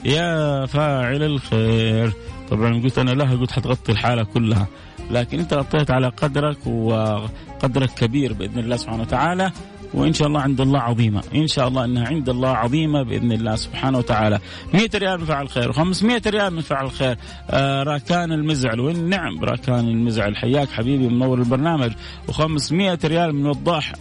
يا 0.07 0.65
فاعل 0.65 1.23
الخير. 1.23 2.13
طبعا 2.49 2.81
قلت 2.83 2.97
أنا 2.97 3.11
لها 3.11 3.35
قلت 3.35 3.51
حتغطي 3.51 3.91
الحالة 3.91 4.23
كلها. 4.23 4.67
لكن 5.11 5.39
أنت 5.39 5.53
غطيت 5.53 5.91
على 5.91 6.07
قدرك 6.07 6.67
وقدرك 6.67 7.89
كبير 7.89 8.33
بإذن 8.33 8.59
الله 8.59 8.77
سبحانه 8.77 9.01
وتعالى 9.01 9.51
وإن 9.93 10.13
شاء 10.13 10.27
الله 10.27 10.41
عند 10.41 10.61
الله 10.61 10.79
عظيمة. 10.79 11.23
إن 11.35 11.47
شاء 11.47 11.67
الله 11.67 11.85
إنها 11.85 12.07
عند 12.07 12.29
الله 12.29 12.49
عظيمة 12.49 13.03
بإذن 13.03 13.31
الله 13.31 13.55
سبحانه 13.55 13.97
وتعالى. 13.97 14.39
100 14.73 14.89
ريال 14.95 15.19
من 15.19 15.25
فعل 15.25 15.49
خير 15.49 15.73
و500 15.73 16.27
ريال 16.27 16.53
من 16.53 16.61
فعل 16.61 16.91
خير. 16.91 17.17
آه 17.49 17.83
راكان 17.83 18.31
المزعل 18.31 18.79
والنعم 18.79 19.43
راكان 19.43 19.87
المزعل. 19.87 20.35
حياك 20.35 20.69
حبيبي 20.69 21.07
منور 21.07 21.39
البرنامج. 21.39 21.91
و500 22.27 23.05
ريال 23.05 23.35
من 23.35 23.45
وضاح 23.45 23.93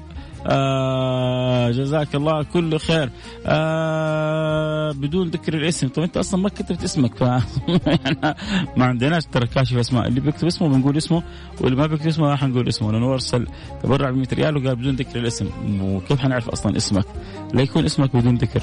آه 0.46 1.70
جزاك 1.70 2.14
الله 2.14 2.42
كل 2.42 2.78
خير. 2.78 3.10
آه 3.46 4.92
بدون 4.92 5.28
ذكر 5.28 5.54
الاسم. 5.54 5.88
طب 5.88 6.02
انت 6.02 6.16
أصلا 6.16 6.40
ما 6.40 6.48
كتبت 6.48 6.84
اسمك 6.84 7.14
ف 7.14 7.22
ما 8.78 8.84
عندناش 8.84 9.24
ترى 9.24 9.46
كاشف 9.46 9.76
اسماء. 9.76 10.06
اللي 10.08 10.20
بيكتب 10.20 10.46
اسمه 10.46 10.68
بنقول 10.68 10.96
اسمه 10.96 11.22
واللي 11.60 11.76
ما 11.76 11.86
بيكتب 11.86 12.06
اسمه 12.06 12.30
راح 12.30 12.44
نقول 12.44 12.68
اسمه. 12.68 12.92
لأنه 12.92 13.12
أرسل 13.12 13.46
تبرع 13.82 14.10
ب 14.10 14.14
100 14.16 14.26
ريال 14.32 14.56
وقال 14.56 14.76
بدون 14.76 14.94
ذكر 14.94 15.18
الاسم. 15.18 15.48
وكيف 15.82 16.20
حنعرف 16.20 16.48
أصلا 16.48 16.76
اسمك؟ 16.76 17.04
لا 17.54 17.62
يكون 17.62 17.84
اسمك 17.84 18.16
بدون 18.16 18.34
ذكر. 18.34 18.62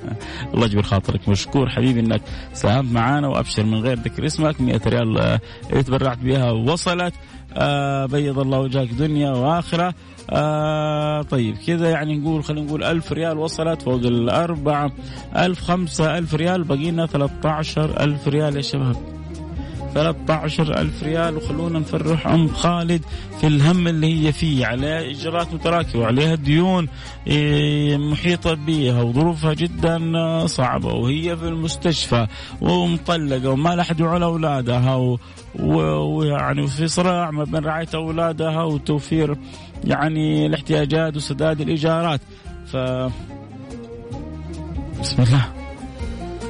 الله 0.54 0.66
يجبر 0.66 0.82
خاطرك. 0.82 1.28
مشكور 1.28 1.68
حبيبي 1.68 2.00
إنك 2.00 2.22
ساهمت 2.52 2.92
معانا 2.92 3.28
وأبشر 3.28 3.62
من 3.62 3.78
غير 3.80 3.98
ذكر 3.98 4.26
اسمك. 4.26 4.60
100 4.60 4.80
ريال 4.86 5.18
آه، 5.18 5.40
اللي 5.70 5.82
تبرعت 5.82 6.18
بها 6.18 6.50
وصلت. 6.50 7.14
آه 7.56 8.06
بيض 8.06 8.38
الله 8.38 8.58
وجهك 8.58 8.88
دنيا 8.88 9.30
وآخرة. 9.30 9.94
آه 10.30 11.13
طيب 11.22 11.56
كذا 11.66 11.90
يعني 11.90 12.16
نقول 12.18 12.44
خلينا 12.44 12.66
نقول 12.66 12.84
ألف 12.84 13.12
ريال 13.12 13.38
وصلت 13.38 13.82
فوق 13.82 13.94
الأربعة. 13.94 14.92
ألف 15.36 15.60
خمسة 15.60 16.18
ألف 16.18 16.34
ريال 16.34 16.64
بقينا 16.64 17.06
ثلاثة 17.06 17.48
عشر 17.48 18.00
ألف 18.00 18.28
ريال 18.28 18.56
يا 18.56 18.62
شباب. 18.62 18.96
13 19.94 20.80
ألف 20.80 21.02
ريال 21.02 21.36
وخلونا 21.36 21.78
نفرح 21.78 22.26
أم 22.26 22.48
خالد 22.48 23.04
في 23.40 23.46
الهم 23.46 23.88
اللي 23.88 24.26
هي 24.26 24.32
فيه. 24.32 24.66
عليها 24.66 25.10
إجراءات 25.10 25.54
متراكمة 25.54 26.02
وعليها 26.02 26.34
ديون 26.34 26.88
إيه، 27.26 27.96
محيطة 27.96 28.54
بها 28.54 29.02
وظروفها 29.02 29.54
جدا 29.54 30.46
صعبة 30.46 30.92
وهي 30.92 31.36
في 31.36 31.48
المستشفى 31.48 32.26
ومطلقة 32.60 33.50
وما 33.50 33.76
لها 33.76 33.84
حد 33.84 34.02
على 34.02 34.24
أولادها 34.24 35.16
ويعني 35.60 36.66
في 36.66 36.88
صراع 36.88 37.30
ما 37.30 37.44
بين 37.44 37.64
رعاية 37.64 37.88
أولادها 37.94 38.62
وتوفير 38.62 39.36
يعني 39.84 40.46
الاحتياجات 40.46 41.16
وسداد 41.16 41.60
الإيجارات. 41.60 42.20
ف 42.66 42.76
بسم 45.00 45.22
الله. 45.22 45.63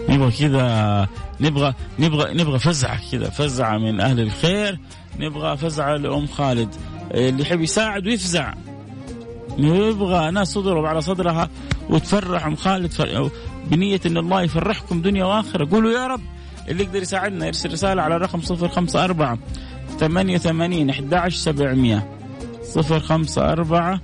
نبغى 0.08 0.30
كذا 0.30 1.08
نبغى 1.40 1.74
نبغى 1.98 2.34
نبغى 2.34 2.58
فزعة 2.58 3.10
كذا 3.12 3.30
فزعة 3.30 3.78
من 3.78 4.00
أهل 4.00 4.20
الخير 4.20 4.78
نبغى 5.18 5.56
فزعة 5.56 5.96
لأم 5.96 6.26
خالد. 6.26 6.68
اللي 7.10 7.42
يحب 7.42 7.60
يساعد 7.60 8.06
ويفزع. 8.06 8.54
نبغى 9.58 10.30
ناس 10.30 10.54
تضرب 10.54 10.84
على 10.84 11.00
صدرها 11.00 11.48
وتفرح 11.90 12.46
أم 12.46 12.56
خالد 12.56 12.92
بنية 13.70 14.00
إن 14.06 14.16
الله 14.16 14.42
يفرحكم 14.42 15.02
دنيا 15.02 15.24
وآخرة. 15.24 15.68
قولوا 15.70 15.92
يا 15.92 16.06
رب 16.06 16.20
اللي 16.68 16.84
يقدر 16.84 17.02
يساعدنا 17.02 17.46
يرسل 17.46 17.72
رسالة 17.72 18.02
على 18.02 18.16
الرقم 18.16 18.40
054 18.40 19.38
88 20.00 20.90
11700 20.90 22.08
054 22.76 24.00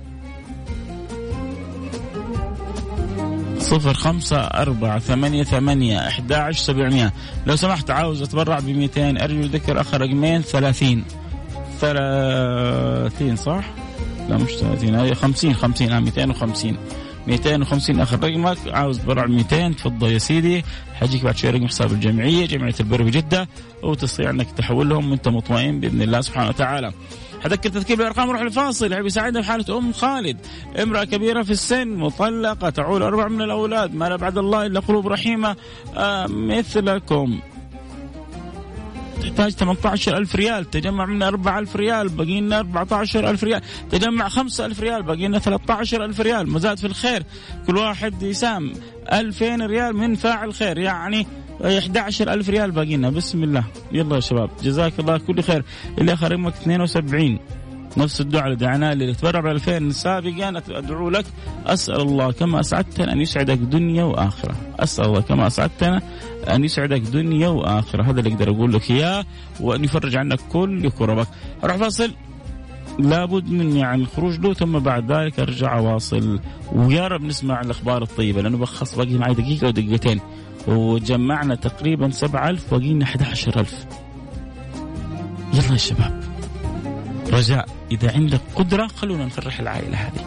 صفر 3.71 3.93
خمسة 3.93 4.37
أربعة 4.37 4.99
ثمانية 4.99 5.43
ثمانية 5.43 6.07
أحد 6.07 6.33
عشر 6.33 6.61
سبعمية. 6.61 7.13
لو 7.45 7.55
سمحت 7.55 7.89
عاوز 7.89 8.21
أتبرع 8.21 8.59
بميتين 8.59 9.21
أرجو 9.21 9.41
ذكر 9.41 9.81
آخر 9.81 10.01
رقمين 10.01 10.41
ثلاثين. 10.41 11.03
ثلاثين 11.79 13.35
صح؟ 13.35 13.63
لا 14.29 14.37
مش 14.37 14.51
ثلاثين 14.51 14.95
هي 14.95 15.15
خمسين 15.15 15.53
خمسين 15.53 15.91
ها 15.91 15.99
ميتين 15.99 16.29
وخمسين. 16.29 16.77
250 17.27 17.99
آخر 17.99 18.23
رقمك. 18.23 18.57
عاوز 18.67 18.99
تبرع 18.99 19.25
200 19.25 19.75
تفضل 19.75 20.11
يا 20.11 20.17
سيدي. 20.17 20.63
حجيك 20.93 21.23
بعد 21.23 21.37
شوي 21.37 21.49
رقم 21.49 21.67
حساب 21.67 21.91
الجمعية 21.91 22.45
جمعية 22.45 22.75
البر 22.79 23.03
بجدة 23.03 23.47
وتستطيع 23.83 24.29
أنك 24.29 24.51
تحول 24.51 24.89
لهم 24.89 25.11
وأنت 25.11 25.27
مطمئن 25.27 25.79
بإذن 25.79 26.01
الله 26.01 26.21
سبحانه 26.21 26.49
وتعالى. 26.49 26.91
حذكر 27.43 27.69
تذكير 27.69 27.97
بالأرقام 27.97 28.29
روح 28.29 28.41
الفاصل 28.41 28.93
يحب 28.93 29.05
يساعدنا 29.05 29.41
في 29.41 29.47
حالة 29.47 29.77
أم 29.77 29.93
خالد. 29.93 30.37
امرأة 30.83 31.03
كبيرة 31.03 31.43
في 31.43 31.51
السن 31.51 31.87
مطلقة 31.87 32.69
تعول 32.69 33.03
أربع 33.03 33.27
من 33.27 33.41
الأولاد. 33.41 33.95
ما 33.95 34.09
لا 34.09 34.15
بعد 34.15 34.37
الله 34.37 34.65
إلا 34.65 34.79
قلوب 34.79 35.07
رحيمة. 35.07 35.55
آه 35.95 36.27
مثلكم. 36.27 37.39
تحتاج 39.21 39.51
18 39.51 40.17
ألف 40.17 40.35
ريال. 40.35 40.69
تجمع 40.69 41.05
منا 41.05 41.27
4 41.27 41.59
ألف 41.59 41.75
ريال. 41.75 42.09
باقي 42.09 42.41
لنا 42.41 42.59
14 42.59 43.29
ألف 43.29 43.43
ريال. 43.43 43.61
تجمع 43.91 44.29
5 44.29 44.65
ألف 44.65 44.79
ريال. 44.79 45.03
باقي 45.03 45.27
لنا 45.27 45.39
13 45.39 46.05
ألف 46.05 46.21
ريال. 46.21 46.49
مزاد 46.49 46.77
في 46.77 46.87
الخير. 46.87 47.23
كل 47.67 47.77
واحد 47.77 48.23
يسام 48.23 48.73
2000 49.13 49.61
ريال 49.61 49.95
من 49.95 50.15
فاعل 50.15 50.53
خير. 50.53 50.77
يعني 50.77 51.27
11 51.65 52.33
ألف 52.33 52.49
ريال 52.49 52.71
باقي 52.71 52.95
لنا. 52.97 53.09
بسم 53.09 53.43
الله. 53.43 53.63
يلا 53.91 54.15
يا 54.15 54.19
شباب. 54.19 54.49
جزاك 54.63 54.99
الله 54.99 55.17
كل 55.17 55.43
خير. 55.43 55.63
اللي 55.97 56.13
آخر 56.13 56.31
رقمك 56.31 56.53
72 56.53 57.39
نفس 57.97 58.21
الدعاء 58.21 58.45
اللي 58.45 58.55
دعانا 58.55 58.93
اللي 58.93 59.13
تبرر 59.13 59.51
2000 59.51 59.91
سابقا 59.91 60.61
أدعو 60.69 61.09
لك. 61.09 61.25
أسأل 61.65 62.01
الله 62.01 62.31
كما 62.31 62.59
أسعدتنا 62.59 63.13
أن 63.13 63.21
يسعدك 63.21 63.57
دنيا 63.57 64.03
وآخرة، 64.03 64.55
أسأل 64.79 65.05
الله 65.05 65.21
كما 65.21 65.47
أسعدتنا 65.47 66.01
أن 66.49 66.63
يسعدك 66.63 67.01
دنيا 67.01 67.47
وآخرة، 67.47 68.03
هذا 68.03 68.19
اللي 68.19 68.33
أقدر 68.33 68.49
أقول 68.49 68.73
لك 68.73 68.91
إياه 68.91 69.25
وأن 69.59 69.83
يفرج 69.83 70.15
عنك 70.15 70.39
كل 70.49 70.89
كربك. 70.89 71.27
أروح 71.63 71.75
فاصل. 71.75 72.11
لابد 72.99 73.49
من 73.49 73.75
يعني 73.75 74.01
الخروج 74.01 74.39
له 74.39 74.53
ثم 74.53 74.79
بعد 74.79 75.11
ذلك 75.11 75.39
أرجع 75.39 75.77
اواصل 75.77 76.39
ويا 76.71 77.07
رب 77.07 77.21
نسمع 77.21 77.61
الأخبار 77.61 78.01
الطيبة 78.03 78.41
لأنه 78.41 78.57
بخص 78.57 78.95
باقي 78.95 79.13
معي 79.13 79.33
دقيقة 79.33 79.67
ودقيقتين. 79.67 80.19
وجمعنا 80.67 81.55
تقريبا 81.55 82.09
7000 82.09 82.71
باقي 82.73 82.93
لنا 82.93 83.05
11000 83.05 83.85
يلا 85.53 85.71
يا 85.71 85.77
شباب. 85.77 86.23
رجاء 87.33 87.65
إذا 87.91 88.13
عندك 88.13 88.41
قدرة 88.55 88.87
خلونا 88.87 89.25
نفرح 89.25 89.59
العائلة 89.59 89.97
هذه. 89.97 90.25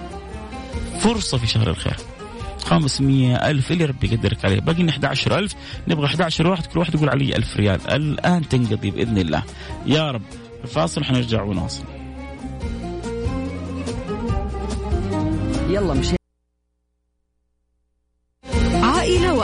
فرصة 1.01 1.39
في 1.39 1.47
شهر 1.47 1.71
الخير. 1.71 1.97
500 2.65 3.37
ألف 3.51 3.73
اللي 3.73 3.85
ربي 3.85 4.07
يقدرك 4.15 4.45
عليه. 4.45 4.61
باقي 4.61 4.83
لنا 4.83 4.91
11 4.91 5.39
ألف. 5.39 5.55
نبغى 5.89 6.07
11 6.07 6.47
واحد 6.47 6.67
كل 6.67 6.79
واحد 6.79 6.95
يقول 6.95 7.09
علي 7.09 7.37
ألف 7.37 7.57
ريال. 7.57 7.91
الآن 7.91 8.49
تنقضي 8.49 8.91
بإذن 8.91 9.19
الله. 9.19 9.43
يا 9.87 10.11
رب. 10.11 10.23
الفاصل 10.65 11.05
حنرجع 11.05 11.43
ونواصل. 11.43 11.85
يلا 15.69 15.95
مشي. 15.95 16.24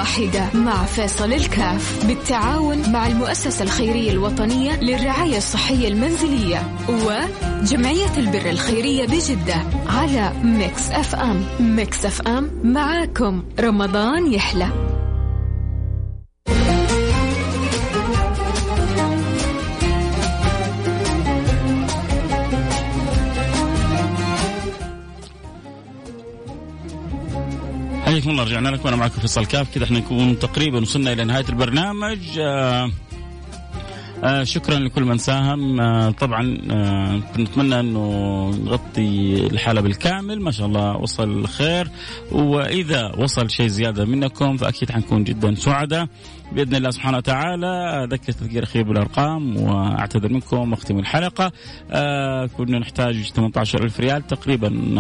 واحدة 0.01 0.49
مع 0.55 0.85
فيصل 0.85 1.33
الكاف 1.33 2.07
بالتعاون 2.07 2.93
مع 2.93 3.07
المؤسسة 3.07 3.65
الخيرية 3.65 4.11
الوطنية 4.11 4.81
للرعاية 4.81 5.37
الصحية 5.37 5.89
المنزلية 5.89 6.63
وجمعية 6.89 8.17
البر 8.17 8.51
الخيرية 8.51 9.07
بجدة 9.07 9.57
على 9.89 10.33
Mix 10.43 10.91
FM. 10.91 11.45
Mix 11.61 12.07
FM 12.07 12.51
معاكم. 12.65 13.43
رمضان 13.61 14.33
يحلى. 14.33 14.90
حياكم 28.11 28.31
الله 28.31 28.45
رجعنا 28.45 28.69
لكم. 28.69 28.89
أنا 28.89 28.97
معكم 28.97 29.21
فيصل 29.21 29.47
كاف. 29.47 29.75
كذا 29.75 29.85
إحنا 29.85 29.99
نكون 29.99 30.39
تقريبا 30.39 30.81
وصلنا 30.81 31.13
إلى 31.13 31.25
نهاية 31.25 31.45
البرنامج. 31.49 32.19
آه 32.39 32.91
آه 34.25 34.45
شكرا 34.45 34.79
لكل 34.79 35.05
من 35.05 35.19
ساهم. 35.19 35.81
آه 35.81 36.11
طبعا 36.11 36.59
آه 36.71 37.21
نتمنى 37.39 37.81
إنه 37.81 38.51
نغطي 38.65 39.35
الحالة 39.47 39.81
بالكامل. 39.81 40.41
ما 40.41 40.51
شاء 40.51 40.67
الله 40.67 40.97
وصل 40.97 41.47
خير. 41.47 41.89
وإذا 42.33 43.13
وصل 43.19 43.51
شيء 43.51 43.67
زيادة 43.67 44.05
منكم 44.05 44.57
فأكيد 44.57 44.91
حنكون 44.91 45.25
جدا 45.25 45.55
سعداء. 45.55 46.07
بإذن 46.53 46.75
الله 46.75 46.91
سبحانه 46.91 47.17
وتعالى 47.17 47.67
أذكر 48.05 48.33
تذكير 48.33 48.63
اخير 48.63 48.83
بالأرقام 48.83 49.57
وأعتذر 49.57 50.33
منكم 50.33 50.71
وأختم 50.71 50.99
الحلقة. 50.99 51.53
آه 51.91 52.47
كنا 52.47 52.79
نحتاج 52.79 53.23
18 53.23 53.85
ألف 53.85 54.01
ريال 54.01 54.27
تقريبا. 54.27 54.95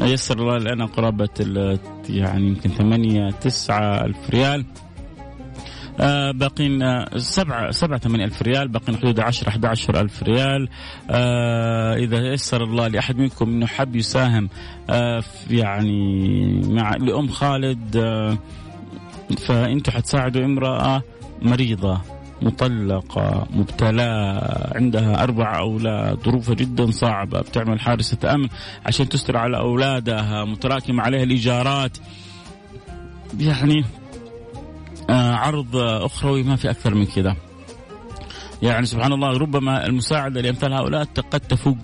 آه 0.00 0.04
يسر 0.04 0.38
الله 0.38 0.58
لنا 0.58 0.86
قرابة 0.86 1.28
يعني 2.08 2.46
يمكن 2.46 2.70
8 2.70 3.30
9 3.30 4.04
ألف 4.04 4.30
ريال. 4.30 4.64
آه 6.00 6.30
باقين 6.30 7.04
سبعة 7.16 7.70
سبعة 7.70 7.98
ثمانية 7.98 8.24
ألف 8.24 8.42
ريال 8.42 8.68
باقين 8.68 8.96
حدود 8.96 9.20
عشرة 9.20 9.48
أحد 9.48 9.64
عشر 9.64 10.00
ألف 10.00 10.22
ريال. 10.22 10.68
آه 11.10 11.94
إذا 11.94 12.18
يسر 12.18 12.64
الله 12.64 12.88
لأحد 12.88 13.18
منكم 13.18 13.48
أنه 13.48 13.66
حب 13.66 13.96
يساهم 13.96 14.48
آه 14.90 15.22
يعني 15.50 16.60
مع 16.68 16.96
لأم 16.96 17.28
خالد 17.28 17.96
آه 17.96 18.38
فأنتم 19.38 19.92
حتساعدوا 19.92 20.44
امرأة 20.44 21.02
مريضة 21.42 22.00
مطلقة 22.42 23.46
مبتلاة 23.50 24.72
عندها 24.76 25.22
أربع 25.22 25.58
أولاد 25.58 26.18
ظروفها 26.24 26.54
جدا 26.54 26.90
صعبة 26.90 27.40
بتعمل 27.40 27.80
حارسة 27.80 28.34
أمن 28.34 28.48
عشان 28.86 29.08
تستر 29.08 29.36
على 29.36 29.56
أولادها 29.56 30.44
متراكم 30.44 31.00
عليها 31.00 31.22
الإيجارات. 31.22 31.98
يعني 33.40 33.78
آه 33.80 33.97
عرض 35.38 35.76
أخروي 35.76 36.42
ما 36.42 36.56
في 36.56 36.70
أكثر 36.70 36.94
من 36.94 37.06
كذا. 37.06 37.36
يعني 38.62 38.86
سبحان 38.86 39.12
الله 39.12 39.38
ربما 39.38 39.86
المساعدة 39.86 40.40
لأمثال 40.40 40.72
هؤلاء 40.72 41.04
قد 41.04 41.40
تفوق 41.40 41.76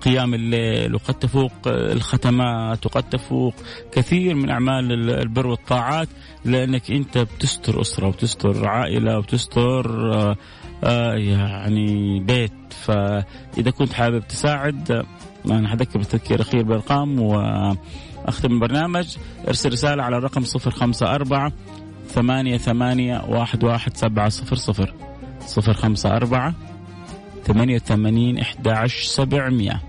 قيام 0.00 0.34
الليل 0.34 0.94
وقد 0.94 1.14
تفوق 1.14 1.52
الختمات 1.66 2.86
وقد 2.86 3.02
تفوق 3.02 3.54
كثير 3.92 4.34
من 4.34 4.50
أعمال 4.50 5.10
البر 5.10 5.46
والطاعات 5.46 6.08
لأنك 6.44 6.90
أنت 6.90 7.18
بتستر 7.18 7.80
أسرة 7.80 8.08
وتستر 8.08 8.68
عائلة 8.68 9.18
وتستر 9.18 10.12
آه 10.14 10.36
آه 10.84 11.14
يعني 11.14 12.20
بيت. 12.20 12.52
فإذا 12.70 13.70
كنت 13.70 13.92
حابب 13.92 14.28
تساعد 14.28 15.04
أنا 15.50 15.68
حذكر 15.68 15.98
بالتذكير 15.98 16.36
الأخير 16.36 16.62
بالأرقام 16.62 17.20
وأختم 17.20 18.52
البرنامج. 18.52 19.16
ارسل 19.48 19.72
رسالة 19.72 20.02
على 20.02 20.16
الرقم 20.16 20.44
054 20.66 21.52
ثمانية 22.08 22.56
ثمانية 22.56 23.24
واحد 23.28 23.64
واحد 23.64 23.96
سبعة 23.96 24.28
صفر 24.28 24.56
صفر. 24.56 24.94
صفر 25.46 25.72
خمسة 25.72 26.16
أربعة 26.16 26.54
ثمانية 27.44 27.76
وثمانين 27.76 28.38
إحدى 28.38 28.70
عشر 28.70 29.04
سبعمية. 29.04 29.80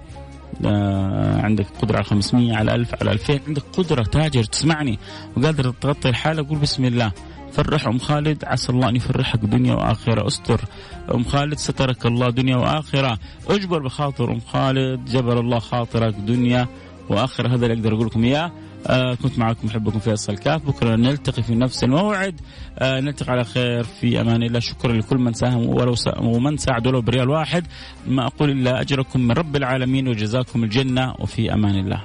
آه 0.65 1.41
عندك 1.41 1.65
قدرة 1.81 1.95
على 1.95 2.03
500 2.03 2.55
على 2.55 2.75
1000 2.75 2.95
على 3.01 3.11
2000 3.11 3.39
عندك 3.47 3.63
قدرة 3.77 4.03
تاجر 4.03 4.43
تسمعني 4.43 4.99
وقادر 5.37 5.71
تغطي 5.71 6.09
الحالة 6.09 6.47
قول 6.47 6.57
بسم 6.57 6.85
الله. 6.85 7.11
فرح 7.51 7.87
أم 7.87 7.99
خالد 7.99 8.45
عسى 8.45 8.71
الله 8.71 8.89
أن 8.89 8.95
يفرحك 8.95 9.39
دنيا 9.39 9.73
وآخرة. 9.73 10.27
أستر 10.27 10.61
أم 11.13 11.23
خالد 11.23 11.57
سترك 11.57 12.05
الله 12.05 12.29
دنيا 12.29 12.57
وآخرة. 12.57 13.17
أجبر 13.49 13.79
بخاطر 13.79 14.31
أم 14.31 14.39
خالد 14.39 15.05
جبر 15.05 15.39
الله 15.39 15.59
خاطرك 15.59 16.13
دنيا 16.13 16.67
وآخرة. 17.09 17.47
هذا 17.47 17.65
اللي 17.65 17.73
أقدر 17.73 17.95
أقول 17.95 18.05
لكم 18.07 18.23
إياه. 18.23 18.51
آه 18.87 19.15
كنت 19.15 19.39
معكم 19.39 19.67
محبكم 19.67 19.99
فيصل 19.99 20.37
كاف 20.37 20.65
بكرة 20.65 20.95
نلتقي 20.95 21.43
في 21.43 21.55
نفس 21.55 21.83
الموعد. 21.83 22.41
آه 22.79 22.99
نلتقي 22.99 23.31
على 23.31 23.43
خير 23.43 23.83
في 23.83 24.21
أمان 24.21 24.43
الله. 24.43 24.59
شكرا 24.59 24.93
لكل 24.93 25.17
من 25.17 25.33
ساهم 25.33 25.69
ولو 25.69 25.95
سا 25.95 26.19
ومن 26.19 26.57
ساعد 26.57 26.87
ولو 26.87 27.01
بريال 27.01 27.29
واحد. 27.29 27.67
ما 28.07 28.27
أقول 28.27 28.49
إلا 28.49 28.81
أجركم 28.81 29.21
من 29.21 29.31
رب 29.31 29.55
العالمين 29.55 30.07
وجزاكم 30.07 30.63
الجنة 30.63 31.13
وفي 31.19 31.53
أمان 31.53 31.75
الله. 31.75 32.01